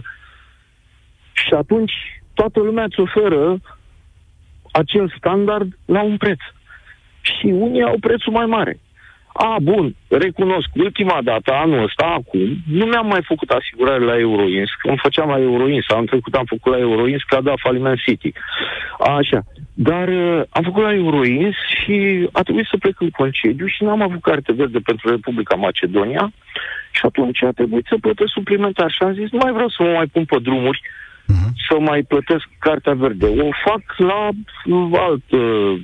[1.33, 1.93] Și atunci
[2.33, 3.59] toată lumea îți oferă
[4.71, 6.39] acel standard la un preț.
[7.21, 8.79] Și unii au prețul mai mare.
[9.33, 14.69] A, bun, recunosc, ultima dată, anul ăsta, acum, nu mi-am mai făcut asigurare la Euroins,
[14.81, 17.99] că îmi făceam la Euroins, am trecut am făcut la Euroins, că a dat faliment
[17.99, 18.31] City.
[18.99, 19.43] Așa.
[19.73, 24.01] Dar uh, am făcut la Euroins și a trebuit să plec în concediu și n-am
[24.01, 26.31] avut carte verde pentru Republica Macedonia
[26.91, 29.89] și atunci a trebuit să plătesc suplimentar și am zis, nu mai vreau să mă
[29.89, 31.51] mai pun pe drumuri, uh-huh.
[31.67, 33.25] să mai plătesc cartea verde.
[33.25, 34.29] O fac la
[34.99, 35.39] altă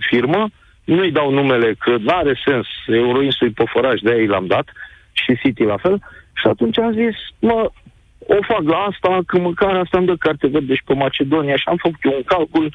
[0.09, 0.49] firmă,
[0.95, 4.67] nu-i dau numele că nu are sens, Euroinsul pe foraj, de-aia l-am dat
[5.11, 5.97] și City la fel.
[6.39, 7.71] Și atunci am zis, mă,
[8.19, 11.67] o fac la asta, că măcar asta îmi dă carte verde și pe Macedonia și
[11.67, 12.67] am făcut eu un calcul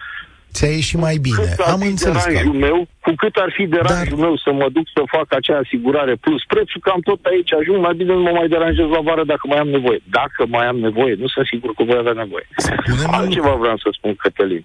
[0.57, 1.44] Ți-a ieșit mai bine.
[1.75, 2.51] Am înțeles că...
[2.66, 4.25] meu, cu cât ar fi deranjul Dar...
[4.27, 7.94] meu să mă duc să fac acea asigurare plus prețul, cam tot aici ajung, mai
[7.94, 10.01] bine nu mă mai deranjez la vară dacă mai am nevoie.
[10.18, 12.46] Dacă mai am nevoie, nu sunt sigur că voi avea nevoie.
[12.57, 14.64] Spune-mi Altceva vreau să spun, Cătălin.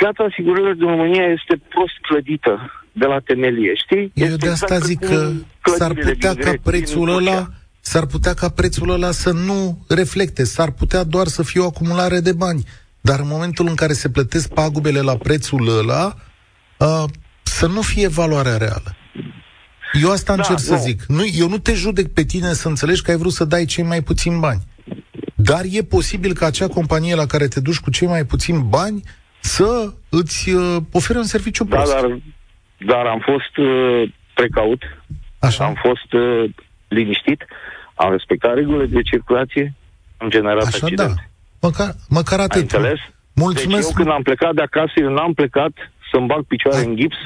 [0.00, 2.52] Piața asigurărilor din România este prost clădită
[2.92, 4.12] de la temelie, știi?
[4.14, 5.30] Eu de asta exact zic că
[5.76, 7.48] s-ar putea ca prețul ăla
[7.80, 12.20] s-ar putea ca prețul ăla să nu reflecte, s-ar putea doar să fie o acumulare
[12.20, 12.64] de bani.
[13.00, 16.14] Dar în momentul în care se plătesc pagubele la prețul ăla,
[16.78, 17.04] uh,
[17.42, 18.96] să nu fie valoarea reală.
[20.02, 20.76] Eu asta da, încerc nu.
[20.76, 21.02] să zic.
[21.02, 23.84] Nu, eu nu te judec pe tine să înțelegi că ai vrut să dai cei
[23.84, 24.62] mai puțini bani.
[25.34, 29.02] Dar e posibil ca acea companie la care te duci cu cei mai puțini bani
[29.40, 31.92] să îți uh, ofere un serviciu da, prost.
[31.92, 32.18] Dar,
[32.86, 34.82] dar am fost uh, precaut,
[35.38, 35.64] Așa.
[35.64, 36.50] am fost uh,
[36.88, 37.44] liniștit,
[37.94, 39.74] am respectat regulile de circulație,
[40.16, 41.02] am generat Așa, accidente.
[41.02, 41.68] Da.
[41.68, 42.54] Măcar, măcar atât.
[42.54, 42.98] Ai înțeles?
[43.34, 43.86] Mulțumesc.
[43.86, 45.72] Deci eu când am plecat de acasă, eu n-am plecat
[46.12, 46.80] să-mi bag picioare A...
[46.80, 47.16] în gips.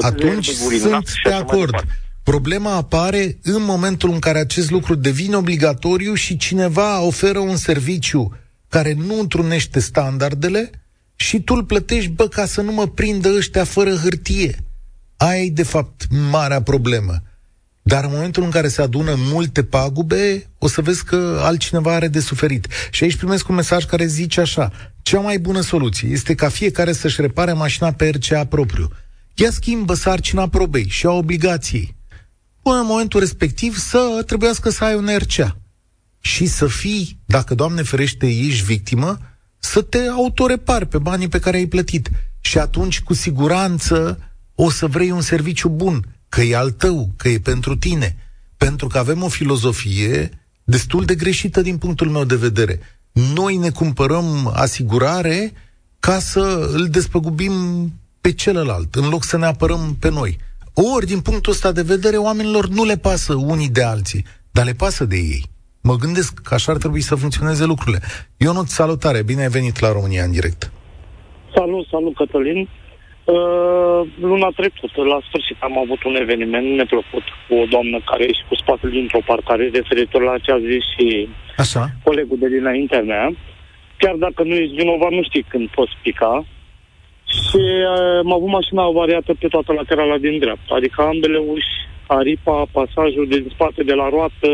[0.00, 1.84] Atunci sunt de acord.
[2.22, 8.38] Problema apare în momentul în care acest lucru devine obligatoriu și cineva oferă un serviciu
[8.68, 10.70] care nu întrunește standardele
[11.20, 14.56] și tu îl plătești, bă, ca să nu mă prindă ăștia fără hârtie.
[15.16, 17.22] Aia e, de fapt, marea problemă.
[17.82, 22.08] Dar în momentul în care se adună multe pagube, o să vezi că altcineva are
[22.08, 22.66] de suferit.
[22.90, 24.72] Și aici primesc un mesaj care zice așa.
[25.02, 28.88] Cea mai bună soluție este ca fiecare să-și repare mașina pe RCA propriu.
[29.34, 31.96] Ea schimbă sarcina probei și a obligației.
[32.62, 35.56] Până în momentul respectiv să trebuiască să ai un RCA.
[36.20, 39.29] Și să fii, dacă, Doamne ferește, ești victimă,
[39.60, 42.10] să te autorepari pe banii pe care ai plătit.
[42.40, 44.18] Și atunci, cu siguranță,
[44.54, 48.16] o să vrei un serviciu bun că e al tău, că e pentru tine.
[48.56, 50.30] Pentru că avem o filozofie
[50.64, 52.80] destul de greșită din punctul meu de vedere.
[53.12, 55.52] Noi ne cumpărăm asigurare
[55.98, 57.52] ca să îl despăgubim
[58.20, 60.38] pe celălalt, în loc să ne apărăm pe noi.
[60.72, 64.72] Ori, din punctul ăsta de vedere, oamenilor nu le pasă unii de alții, dar le
[64.72, 65.49] pasă de ei.
[65.82, 68.00] Mă gândesc că așa ar trebui să funcționeze lucrurile.
[68.36, 70.72] Ionut, salutare, bine ai venit la România în direct.
[71.54, 72.60] Salut, salut Cătălin.
[73.24, 78.32] Uh, luna trecută, la sfârșit, am avut un eveniment neplăcut cu o doamnă care e
[78.48, 81.06] cu spatele dintr-o parcare referitor la ce a zis și
[81.56, 81.82] Așa.
[82.02, 83.26] colegul de dinaintea mea.
[84.00, 86.44] Chiar dacă nu ești vinovat, nu știi când poți pica.
[87.38, 87.62] Și
[87.92, 91.74] uh, am avut mașina avariată pe toată laterala din dreapta, adică ambele uși,
[92.06, 94.50] aripa, pasajul din spate de la roată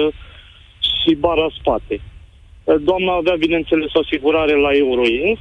[1.07, 2.01] și bara spate.
[2.64, 5.38] Uh, doamna avea, bineînțeles, o asigurare la Euroins,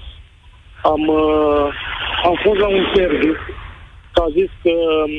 [0.83, 1.67] am, uh,
[2.23, 3.39] am fost la un service
[4.13, 5.11] că a zis că um,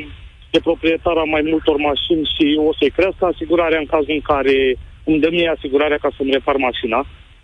[0.50, 4.56] e proprietar a mai multor mașini și o să-i crească asigurarea în cazul în care
[5.04, 7.00] îmi dă mie asigurarea ca să-mi repar mașina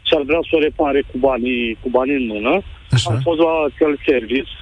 [0.06, 2.54] și ar vrea să o repare cu banii, cu banii în mână.
[2.94, 3.10] Așa.
[3.10, 4.52] Am fost la acel service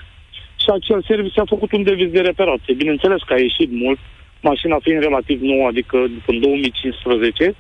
[0.63, 2.81] și acel service a făcut un deviz de reparație.
[2.83, 3.99] Bineînțeles că a ieșit mult,
[4.41, 7.55] mașina fiind relativ nouă, adică în 2015,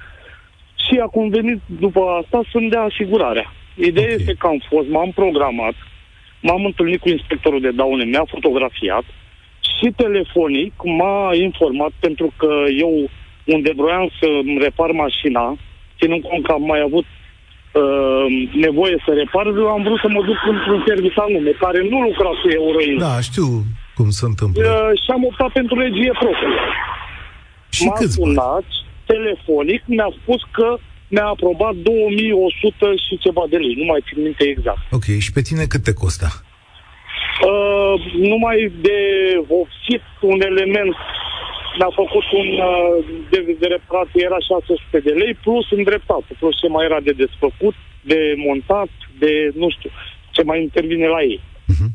[0.90, 4.18] și a convenit după asta să-mi dea asigurarea Ideea Ok.
[4.18, 5.74] este că am fost, m-am programat,
[6.40, 9.04] m-am întâlnit cu inspectorul de daune, mi-a fotografiat
[9.60, 12.52] și telefonic m-a informat pentru că
[12.84, 12.92] eu
[13.44, 15.56] unde vroiam să îmi repar mașina,
[15.98, 17.06] ținând cont că am mai avut
[17.80, 18.26] uh,
[18.66, 22.48] nevoie să repar, am vrut să mă duc într-un serviciu anume, care nu lucra cu
[22.60, 22.98] Euroin.
[22.98, 23.46] Da, știu
[23.94, 24.60] cum se întâmplă.
[24.62, 26.54] Uh, și am optat pentru regie proprie.
[27.76, 28.66] Și M-a câți bani?
[29.10, 30.68] Sunat telefonic, mi-a spus că
[31.08, 34.82] mi-a aprobat 2100 și ceva de lei, nu mai țin minte exact.
[34.90, 36.28] Ok, și pe tine cât te costă?
[37.50, 37.94] Uh,
[38.30, 38.98] numai de
[39.52, 40.94] vopsit un element
[41.78, 46.68] mi-a făcut un uh, de, de reparație, era 600 de lei, plus îndreptat, plus ce
[46.68, 47.74] mai era de desfăcut,
[48.10, 49.90] de montat, de, nu știu,
[50.30, 51.40] ce mai intervine la ei.
[51.66, 51.88] Mhm.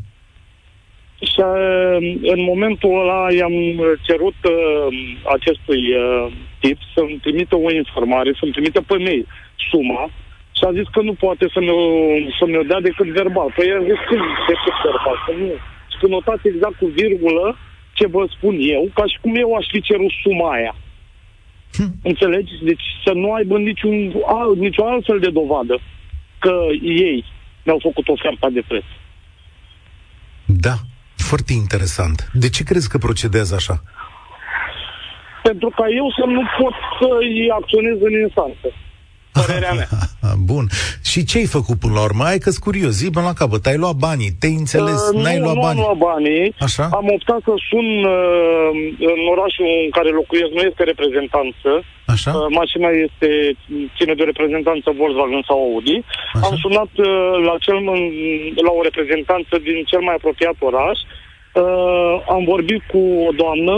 [1.19, 3.57] Și uh, în momentul ăla i-am
[4.01, 4.87] cerut uh,
[5.35, 9.27] acestui uh, tip să-mi trimită o informare, să-mi trimită pe mail
[9.69, 10.09] suma
[10.57, 11.81] și a zis că nu poate să mi-o,
[12.39, 13.49] să mi-o dea decât verbal.
[13.55, 15.51] Păi i-a zis cum decât verbal, că nu.
[15.91, 17.57] Și că notați exact cu virgulă
[17.97, 20.75] ce vă spun eu, ca și cum eu aș fi cerut suma aia.
[21.77, 21.91] Hm.
[22.03, 22.53] Înțelegi?
[22.61, 25.79] Deci să nu aibă niciun, alt, nicio altfel de dovadă
[26.39, 27.23] că ei
[27.63, 28.83] mi-au făcut oferta de preț.
[31.25, 32.29] Da, foarte interesant.
[32.33, 33.75] De ce crezi că procedează așa?
[35.43, 38.67] Pentru ca eu să nu pot să-i acționez în instanță.
[39.39, 39.87] Părerea mea.
[40.51, 40.65] Bun.
[41.11, 42.23] Și ce ai făcut până la urmă?
[42.23, 43.65] Hai că-s curios, zi până la capăt.
[43.65, 45.81] Ai luat banii, te-ai înțeles, Uh, n-ai nu, luat nu banii.
[45.81, 46.43] am luat banii.
[46.67, 46.85] Așa?
[46.99, 48.69] Am optat să sun uh,
[49.13, 51.69] în orașul în care locuiesc, nu este reprezentanță.
[52.13, 52.31] Așa?
[52.37, 53.29] Uh, mașina este,
[53.97, 55.97] ține de o reprezentanță Volkswagen sau Audi.
[56.33, 56.45] Așa.
[56.47, 57.77] Am sunat uh, la, cel,
[58.67, 60.97] la o reprezentanță din cel mai apropiat oraș.
[61.63, 63.75] Uh, am vorbit cu o doamnă,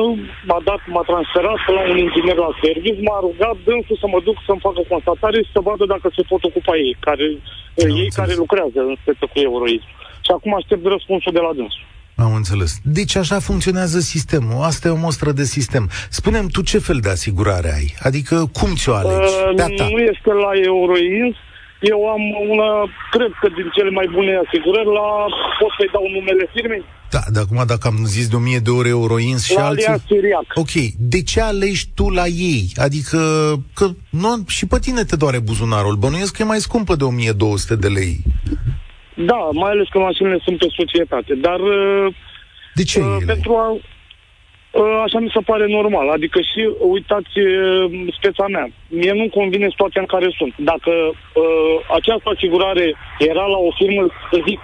[0.50, 4.38] m-a dat, m-a transferat la un inginer la serviciu, m-a rugat dânsul să mă duc
[4.48, 7.40] să-mi facă constatare și să vadă dacă se pot ocupa ei, care, uh,
[7.84, 8.16] ei înțeles.
[8.20, 9.88] care lucrează în speță cu euroism.
[10.26, 11.86] Și acum aștept răspunsul de la dânsul.
[12.18, 12.80] Am înțeles.
[12.84, 14.64] Deci așa funcționează sistemul.
[14.64, 15.90] Asta e o mostră de sistem.
[16.10, 17.96] Spune-mi tu ce fel de asigurare ai?
[18.00, 19.34] Adică cum ți-o alegi?
[19.34, 19.84] Uh, Pe-a ta.
[19.84, 21.36] nu este la Euroins.
[21.82, 22.22] Eu am
[22.54, 22.70] una,
[23.12, 25.08] cred că din cele mai bune asigurări, la,
[25.60, 28.88] pot să-i dau numele firmei, Da, dar acum dacă am zis de 1000 de ore
[28.90, 29.86] Euroins și la alții...
[29.86, 30.46] Alianț Siriac.
[30.54, 32.72] Ok, de ce alegi tu la ei?
[32.76, 33.20] Adică,
[33.74, 35.96] că nu, și pe tine te doare buzunarul.
[35.96, 38.24] Bănuiesc că e mai scumpă de 1200 de lei.
[39.26, 41.34] Da, mai ales că mașinile sunt pe societate.
[41.48, 42.14] Dar uh,
[42.80, 43.26] De ce uh, ei la ei?
[43.34, 43.68] pentru a...
[44.82, 46.08] Uh, așa mi se pare normal.
[46.18, 46.62] Adică și,
[46.96, 48.66] uitați, uh, speța mea.
[49.00, 50.54] Mie nu-mi convine situația în care sunt.
[50.72, 50.92] Dacă
[51.42, 52.86] uh, această asigurare
[53.32, 54.60] era la o firmă, să zic,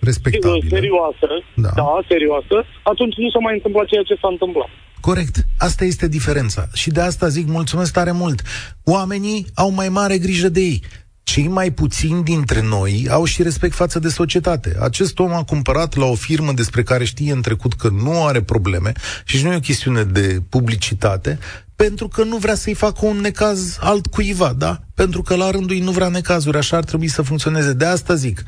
[0.00, 0.66] Respectabilă.
[0.76, 1.68] serioasă, Da.
[1.74, 1.82] da.
[1.82, 4.70] da, serioasă, atunci nu s-a mai întâmplat ceea ce s-a întâmplat.
[5.00, 5.36] Corect.
[5.58, 6.62] Asta este diferența.
[6.74, 8.38] Și de asta zic mulțumesc tare mult.
[8.84, 10.82] Oamenii au mai mare grijă de ei.
[11.28, 14.76] Cei mai puțini dintre noi au și respect față de societate.
[14.80, 18.42] Acest om a cumpărat la o firmă despre care știe în trecut că nu are
[18.42, 18.92] probleme
[19.24, 21.38] și nu e o chestiune de publicitate,
[21.76, 24.80] pentru că nu vrea să-i facă un necaz altcuiva, da?
[24.94, 27.72] Pentru că la rândul ei nu vrea necazuri, așa ar trebui să funcționeze.
[27.72, 28.44] De asta zic,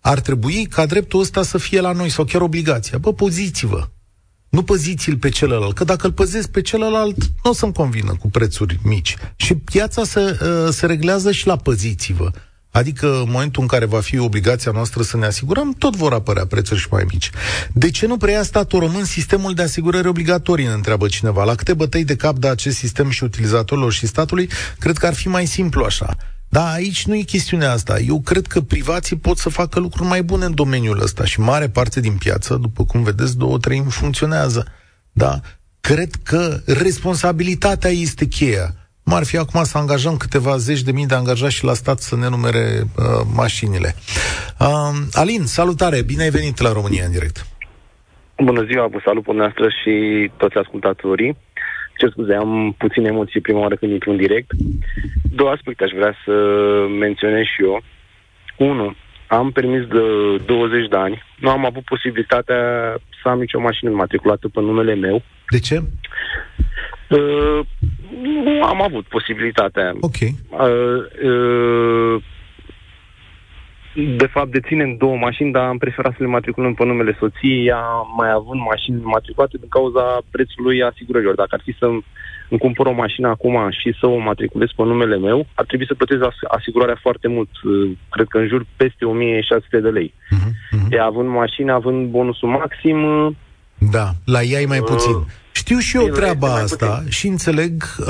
[0.00, 2.98] ar trebui ca dreptul ăsta să fie la noi, sau chiar obligația.
[2.98, 3.88] Bă, poziți-vă.
[4.50, 8.30] Nu păziți-l pe celălalt, că dacă îl păzesc pe celălalt, nu o să-mi convină cu
[8.30, 9.16] prețuri mici.
[9.36, 12.30] Și piața se, uh, se reglează și la păziți-vă.
[12.70, 16.46] Adică în momentul în care va fi obligația noastră să ne asigurăm, tot vor apărea
[16.46, 17.30] prețuri și mai mici.
[17.72, 21.44] De ce nu preia statul român sistemul de asigurări obligatorii, ne întreabă cineva.
[21.44, 25.14] La câte bătăi de cap de acest sistem și utilizatorilor și statului, cred că ar
[25.14, 26.16] fi mai simplu așa.
[26.52, 27.98] Da, aici nu e chestiunea asta.
[27.98, 31.68] Eu cred că privații pot să facă lucruri mai bune în domeniul ăsta și mare
[31.68, 34.66] parte din piață, după cum vedeți, două treimi funcționează.
[35.12, 35.40] Da?
[35.80, 38.74] Cred că responsabilitatea este cheia.
[39.04, 41.98] Cum ar fi acum să angajăm câteva zeci de mii de angajați și la stat
[41.98, 43.94] să ne numere uh, mașinile.
[44.58, 44.66] Uh,
[45.12, 47.46] Alin, salutare, bine ai venit la România în direct.
[48.44, 49.94] Bună ziua, vă salut pe noastră și
[50.36, 51.36] toți ascultatorii.
[52.00, 54.50] Ce scuze, am puține emoții prima oară când intru în direct.
[55.34, 56.32] Două aspecte aș vrea să
[56.98, 57.82] menționez și eu.
[58.56, 58.94] Unu,
[59.26, 60.02] am permis de
[60.46, 62.60] 20 de ani, nu am avut posibilitatea
[63.22, 65.22] să am nicio mașină matriculată pe numele meu.
[65.50, 65.82] De ce?
[67.08, 67.60] Uh,
[68.44, 69.92] nu am avut posibilitatea.
[70.00, 70.20] Ok.
[70.20, 70.60] Uh,
[71.22, 72.22] uh,
[73.94, 77.82] de fapt, deținem două mașini, dar am preferat să le matriculăm pe numele soției, ea
[78.16, 81.34] mai având mașini matriculate din cauza prețului asigurărilor.
[81.34, 81.86] Dacă ar fi să
[82.48, 85.94] îmi cumpăr o mașină acum și să o matriculez pe numele meu, ar trebui să
[85.94, 90.14] plătesc as- asigurarea foarte mult, uh, cred că în jur peste 1600 de lei.
[90.14, 90.90] Uh-huh, uh-huh.
[90.90, 93.32] Ea având mașină, având bonusul maxim, uh,
[93.90, 95.14] Da, la ea e mai puțin.
[95.14, 95.22] Uh,
[95.52, 97.10] Știu și eu treaba asta puțin.
[97.10, 97.96] și înțeleg.
[97.98, 98.06] Uh,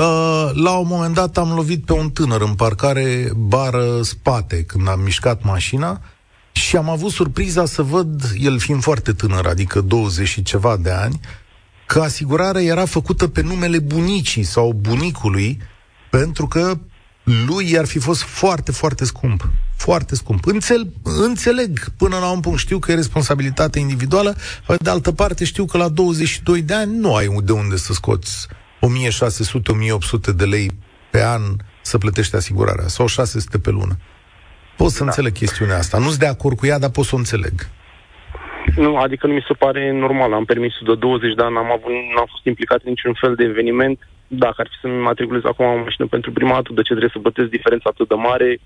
[0.53, 4.99] la un moment dat am lovit pe un tânăr în parcare bară spate când am
[4.99, 6.01] mișcat mașina
[6.51, 10.91] și am avut surpriza să văd, el fiind foarte tânăr, adică 20 și ceva de
[10.91, 11.19] ani,
[11.85, 15.59] că asigurarea era făcută pe numele bunicii sau bunicului,
[16.09, 16.77] pentru că
[17.23, 19.49] lui ar fi fost foarte, foarte scump.
[19.85, 20.45] Foarte scump.
[20.45, 22.59] Înțel, înțeleg până la un punct.
[22.59, 24.35] Știu că e responsabilitate individuală,
[24.79, 28.47] de altă parte știu că la 22 de ani nu ai de unde să scoți
[30.31, 30.67] 1600-1800 de lei
[31.11, 31.41] pe an
[31.81, 33.95] să plătești asigurarea sau 600 pe lună.
[34.77, 35.05] Pot să da.
[35.05, 35.97] înțeleg chestiunea asta.
[35.97, 37.55] Nu sunt de acord cu ea, dar pot să o înțeleg.
[38.75, 40.33] Nu, adică nu mi se pare normal.
[40.33, 43.43] Am permisul de 20 de ani, am avut, n-am fost implicat în niciun fel de
[43.43, 43.99] eveniment.
[44.27, 47.19] Dacă ar fi să-mi matriculez acum o mașină pentru prima dată, de ce trebuie să
[47.25, 48.59] plătesc diferența atât de mare?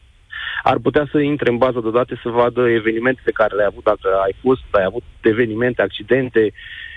[0.72, 3.84] Ar putea să intre în bază de date să vadă evenimente pe care le-ai avut,
[3.84, 6.52] dacă ai fost, ai avut evenimente, accidente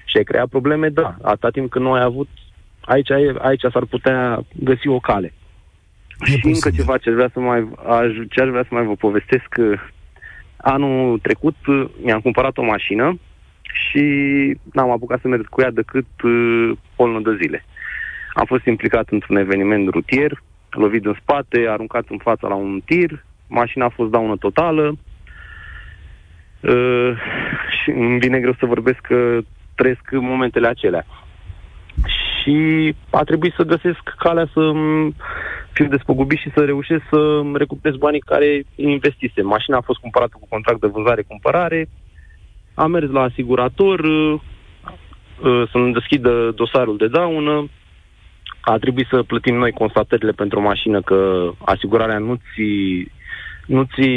[0.05, 1.17] și ai creat probleme, da.
[1.23, 2.29] Atâta timp când nu ai avut,
[2.81, 5.33] aici, aici s-ar putea găsi o cale.
[6.21, 6.53] E și posibil.
[6.55, 9.55] încă ceva ce aș vrea să mai, aș, ce aș vrea să mai vă povestesc,
[10.57, 13.19] Anul trecut uh, mi-am cumpărat o mașină
[13.63, 14.05] și
[14.73, 17.65] n-am apucat să merg cu ea decât uh, o lună de zile.
[18.35, 23.25] Am fost implicat într-un eveniment rutier, lovit în spate, aruncat în fața la un tir,
[23.49, 24.97] mașina a fost daună totală
[26.61, 27.13] uh,
[27.83, 29.39] și îmi vine greu să vorbesc că
[29.75, 31.07] trăiesc momentele acelea.
[32.43, 34.73] Și a trebuit să găsesc calea să
[35.73, 39.43] fiu despăgubit și să reușesc să recuperez banii care investise.
[39.43, 41.89] Mașina a fost cumpărată cu contract de vânzare-cumpărare,
[42.75, 44.41] am mers la asigurator, uh,
[45.43, 47.69] uh, să-mi deschidă dosarul de daună,
[48.61, 53.07] a trebuit să plătim noi constatările pentru mașină că asigurarea nu ți
[53.69, 54.09] nu ți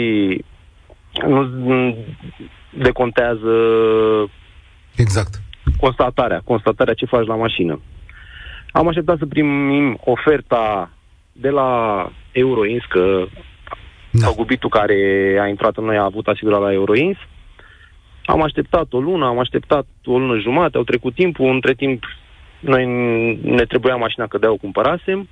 [1.25, 1.97] nu
[2.69, 3.53] decontează
[4.95, 5.41] exact
[5.77, 7.81] constatarea, constatarea ce faci la mașină.
[8.71, 10.91] Am așteptat să primim oferta
[11.31, 13.25] de la Euroins, că
[14.11, 14.31] da.
[14.35, 14.95] gubitul care
[15.41, 17.17] a intrat în noi a avut asigurarea la Euroins.
[18.25, 22.03] Am așteptat o lună, am așteptat o lună jumate, au trecut timpul, între timp
[22.59, 22.85] noi
[23.41, 25.27] ne trebuia mașina că de-o cumpărasem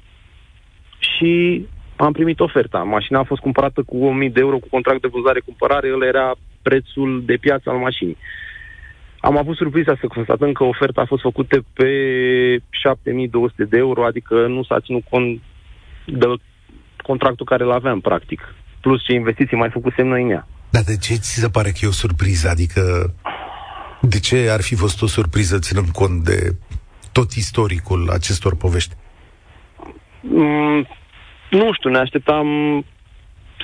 [0.99, 1.65] și
[2.05, 2.79] am primit oferta.
[2.79, 7.23] Mașina a fost cumpărată cu 1000 de euro cu contract de vânzare-cumpărare, el era prețul
[7.25, 8.17] de piață al mașinii.
[9.19, 11.91] Am avut surpriza să constatăm că oferta a fost făcută pe
[12.69, 15.41] 7200 de euro, adică nu s-a ținut cont
[16.05, 16.25] de
[17.03, 18.53] contractul care îl aveam, practic.
[18.81, 20.47] Plus ce investiții mai făcusem noi în ea.
[20.69, 22.49] Dar de ce ți se pare că e o surpriză?
[22.49, 23.13] Adică
[24.01, 26.55] de ce ar fi fost o surpriză ținând cont de
[27.11, 28.93] tot istoricul acestor povești?
[30.21, 30.87] Mm,
[31.49, 32.47] nu știu, ne așteptam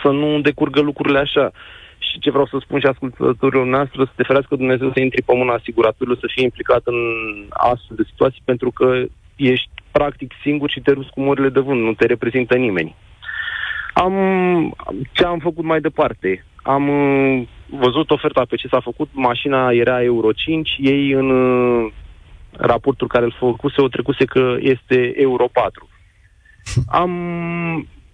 [0.01, 1.51] să nu decurgă lucrurile așa.
[1.97, 5.35] Și ce vreau să spun și ascultătorilor noastre, să te ferească Dumnezeu să intri pe
[5.35, 6.95] mâna asiguratorilor, să fii implicat în
[7.49, 9.03] astfel de situații, pentru că
[9.35, 12.95] ești practic singur și te ruți cu morile de vânt, nu te reprezintă nimeni.
[13.93, 14.13] Am,
[15.11, 16.45] ce am făcut mai departe?
[16.55, 21.91] Am uh, văzut oferta pe ce s-a făcut, mașina era Euro 5, ei în uh,
[22.51, 25.89] raportul care îl făcuse o trecuse că este Euro 4.
[26.87, 27.11] Am,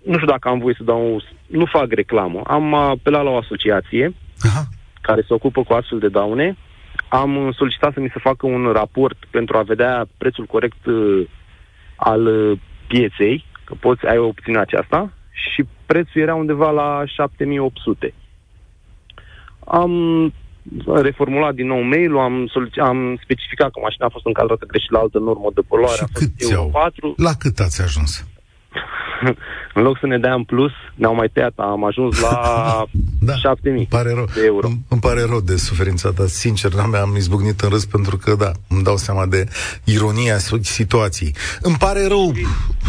[0.03, 4.13] nu știu dacă am voie să dau, nu fac reclamă, am apelat la o asociație
[4.41, 4.63] Aha.
[5.01, 6.57] care se ocupă cu astfel de daune,
[7.09, 11.27] am solicitat să mi se facă un raport pentru a vedea prețul corect uh,
[11.95, 18.13] al uh, pieței, că poți, ai opțiunea aceasta, și prețul era undeva la 7800.
[19.67, 19.93] Am
[20.85, 25.19] reformulat din nou mail-ul, am, am specificat că mașina a fost încadrată greșit la altă
[25.19, 25.95] normă de poluare.
[25.95, 27.13] Și a fost cât 4.
[27.17, 28.25] La cât ați ajuns?
[29.73, 32.83] în loc să ne dea în plus, ne-au mai tăiat, am ajuns la
[33.19, 34.25] da, 7000 pare rău.
[34.33, 34.67] de euro.
[34.67, 38.35] Îmi, îmi pare rău de suferința ta, sincer, n-am am izbucnit în râs pentru că,
[38.35, 39.47] da, îmi dau seama de
[39.83, 41.35] ironia situației.
[41.61, 42.33] Îmi pare rău,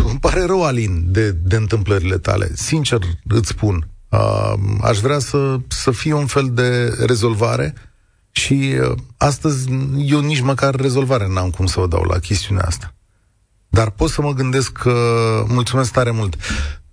[0.08, 2.48] îmi pare rău, Alin, de, de întâmplările tale.
[2.52, 4.52] Sincer, îți spun, uh,
[4.82, 7.74] aș vrea să, să fie un fel de rezolvare
[8.30, 12.94] și uh, astăzi eu nici măcar rezolvare n-am cum să o dau la chestiunea asta.
[13.72, 14.94] Dar pot să mă gândesc că...
[15.48, 16.36] Mulțumesc tare mult.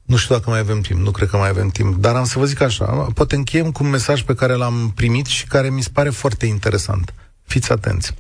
[0.04, 2.40] Nu știu dacă mai avem timp, nu cred că mai avem timp, dar am să
[2.40, 5.82] vă zic așa, poate încheiem cu un mesaj pe care l-am primit și care mi
[5.82, 7.14] se pare foarte interesant.
[7.44, 8.14] Fiți atenți.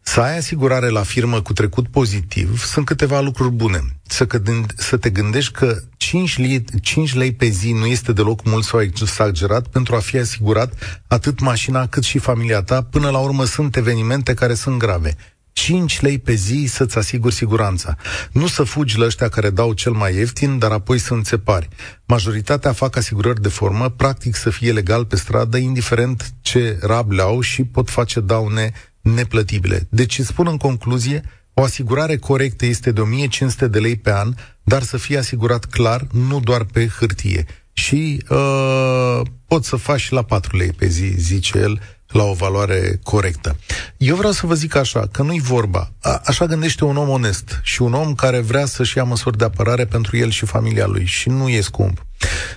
[0.00, 3.80] Să ai asigurare la firmă cu trecut pozitiv sunt câteva lucruri bune.
[4.06, 8.44] Să, gând, să te gândești că 5 lei, 5 lei pe zi nu este deloc
[8.44, 12.82] mult sau exagerat pentru a fi asigurat atât mașina cât și familia ta.
[12.82, 15.16] Până la urmă sunt evenimente care sunt grave.
[15.52, 17.96] 5 lei pe zi să-ți asiguri siguranța.
[18.32, 21.68] Nu să fugi la ăștia care dau cel mai ieftin, dar apoi să înțepari.
[22.06, 27.22] Majoritatea fac asigurări de formă, practic să fie legal pe stradă, indiferent ce rab le
[27.22, 29.86] au și pot face daune neplătibile.
[29.90, 31.22] Deci spun în concluzie,
[31.54, 36.06] o asigurare corectă este de 1500 de lei pe an, dar să fie asigurat clar,
[36.12, 37.46] nu doar pe hârtie.
[37.72, 41.80] Și uh, poți să faci la 4 lei pe zi, zice el,
[42.12, 43.56] la o valoare corectă.
[43.96, 45.92] Eu vreau să vă zic așa, că nu-i vorba.
[46.00, 49.44] A, așa gândește un om onest și un om care vrea să-și ia măsuri de
[49.44, 52.06] apărare pentru el și familia lui și nu e scump.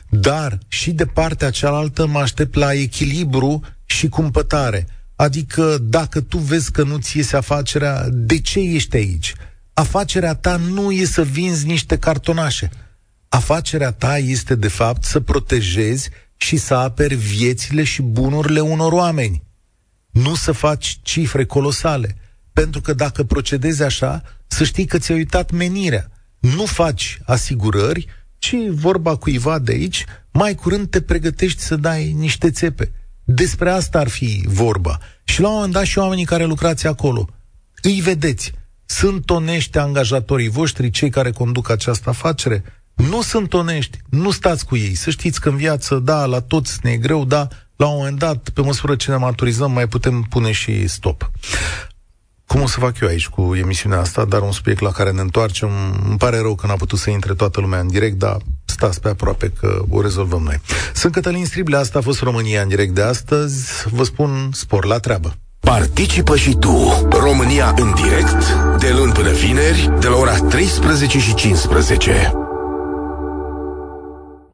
[0.10, 4.88] Dar și de partea cealaltă mă aștept la echilibru și cumpătare.
[5.16, 9.34] Adică dacă tu vezi că nu-ți iese afacerea, de ce ești aici?
[9.74, 12.70] Afacerea ta nu e să vinzi niște cartonașe.
[13.30, 19.43] Afacerea ta este, de fapt, să protejezi și să aperi viețile și bunurile unor oameni.
[20.22, 22.18] Nu să faci cifre colosale.
[22.53, 26.11] Pentru că dacă procedezi așa, să știi că ți-ai uitat menirea.
[26.39, 28.07] Nu faci asigurări,
[28.38, 32.91] ci vorba cuiva de aici, mai curând te pregătești să dai niște țepe.
[33.24, 34.99] Despre asta ar fi vorba.
[35.24, 37.30] Și la un moment dat și oamenii care lucrați acolo,
[37.82, 38.51] îi vedeți.
[38.86, 42.63] Sunt onești angajatorii voștri, cei care conduc această afacere?
[42.93, 44.95] Nu sunt onești, nu stați cu ei.
[44.95, 48.19] Să știți că în viață, da, la toți ne e greu, da, la un moment
[48.19, 51.32] dat, pe măsură ce ne maturizăm, mai putem pune și stop.
[52.47, 55.21] Cum o să fac eu aici cu emisiunea asta, dar un subiect la care ne
[55.21, 55.69] întoarcem.
[56.07, 59.09] Îmi pare rău că n-a putut să intre toată lumea în direct, dar stați pe
[59.09, 60.61] aproape că o rezolvăm noi.
[60.93, 63.89] Sunt Cătălin Strible, asta a fost România în direct de astăzi.
[63.89, 65.36] Vă spun spor la treabă.
[65.59, 71.34] Participă și tu, România în direct, de luni până vineri, de la ora 13 și
[71.34, 72.45] 15.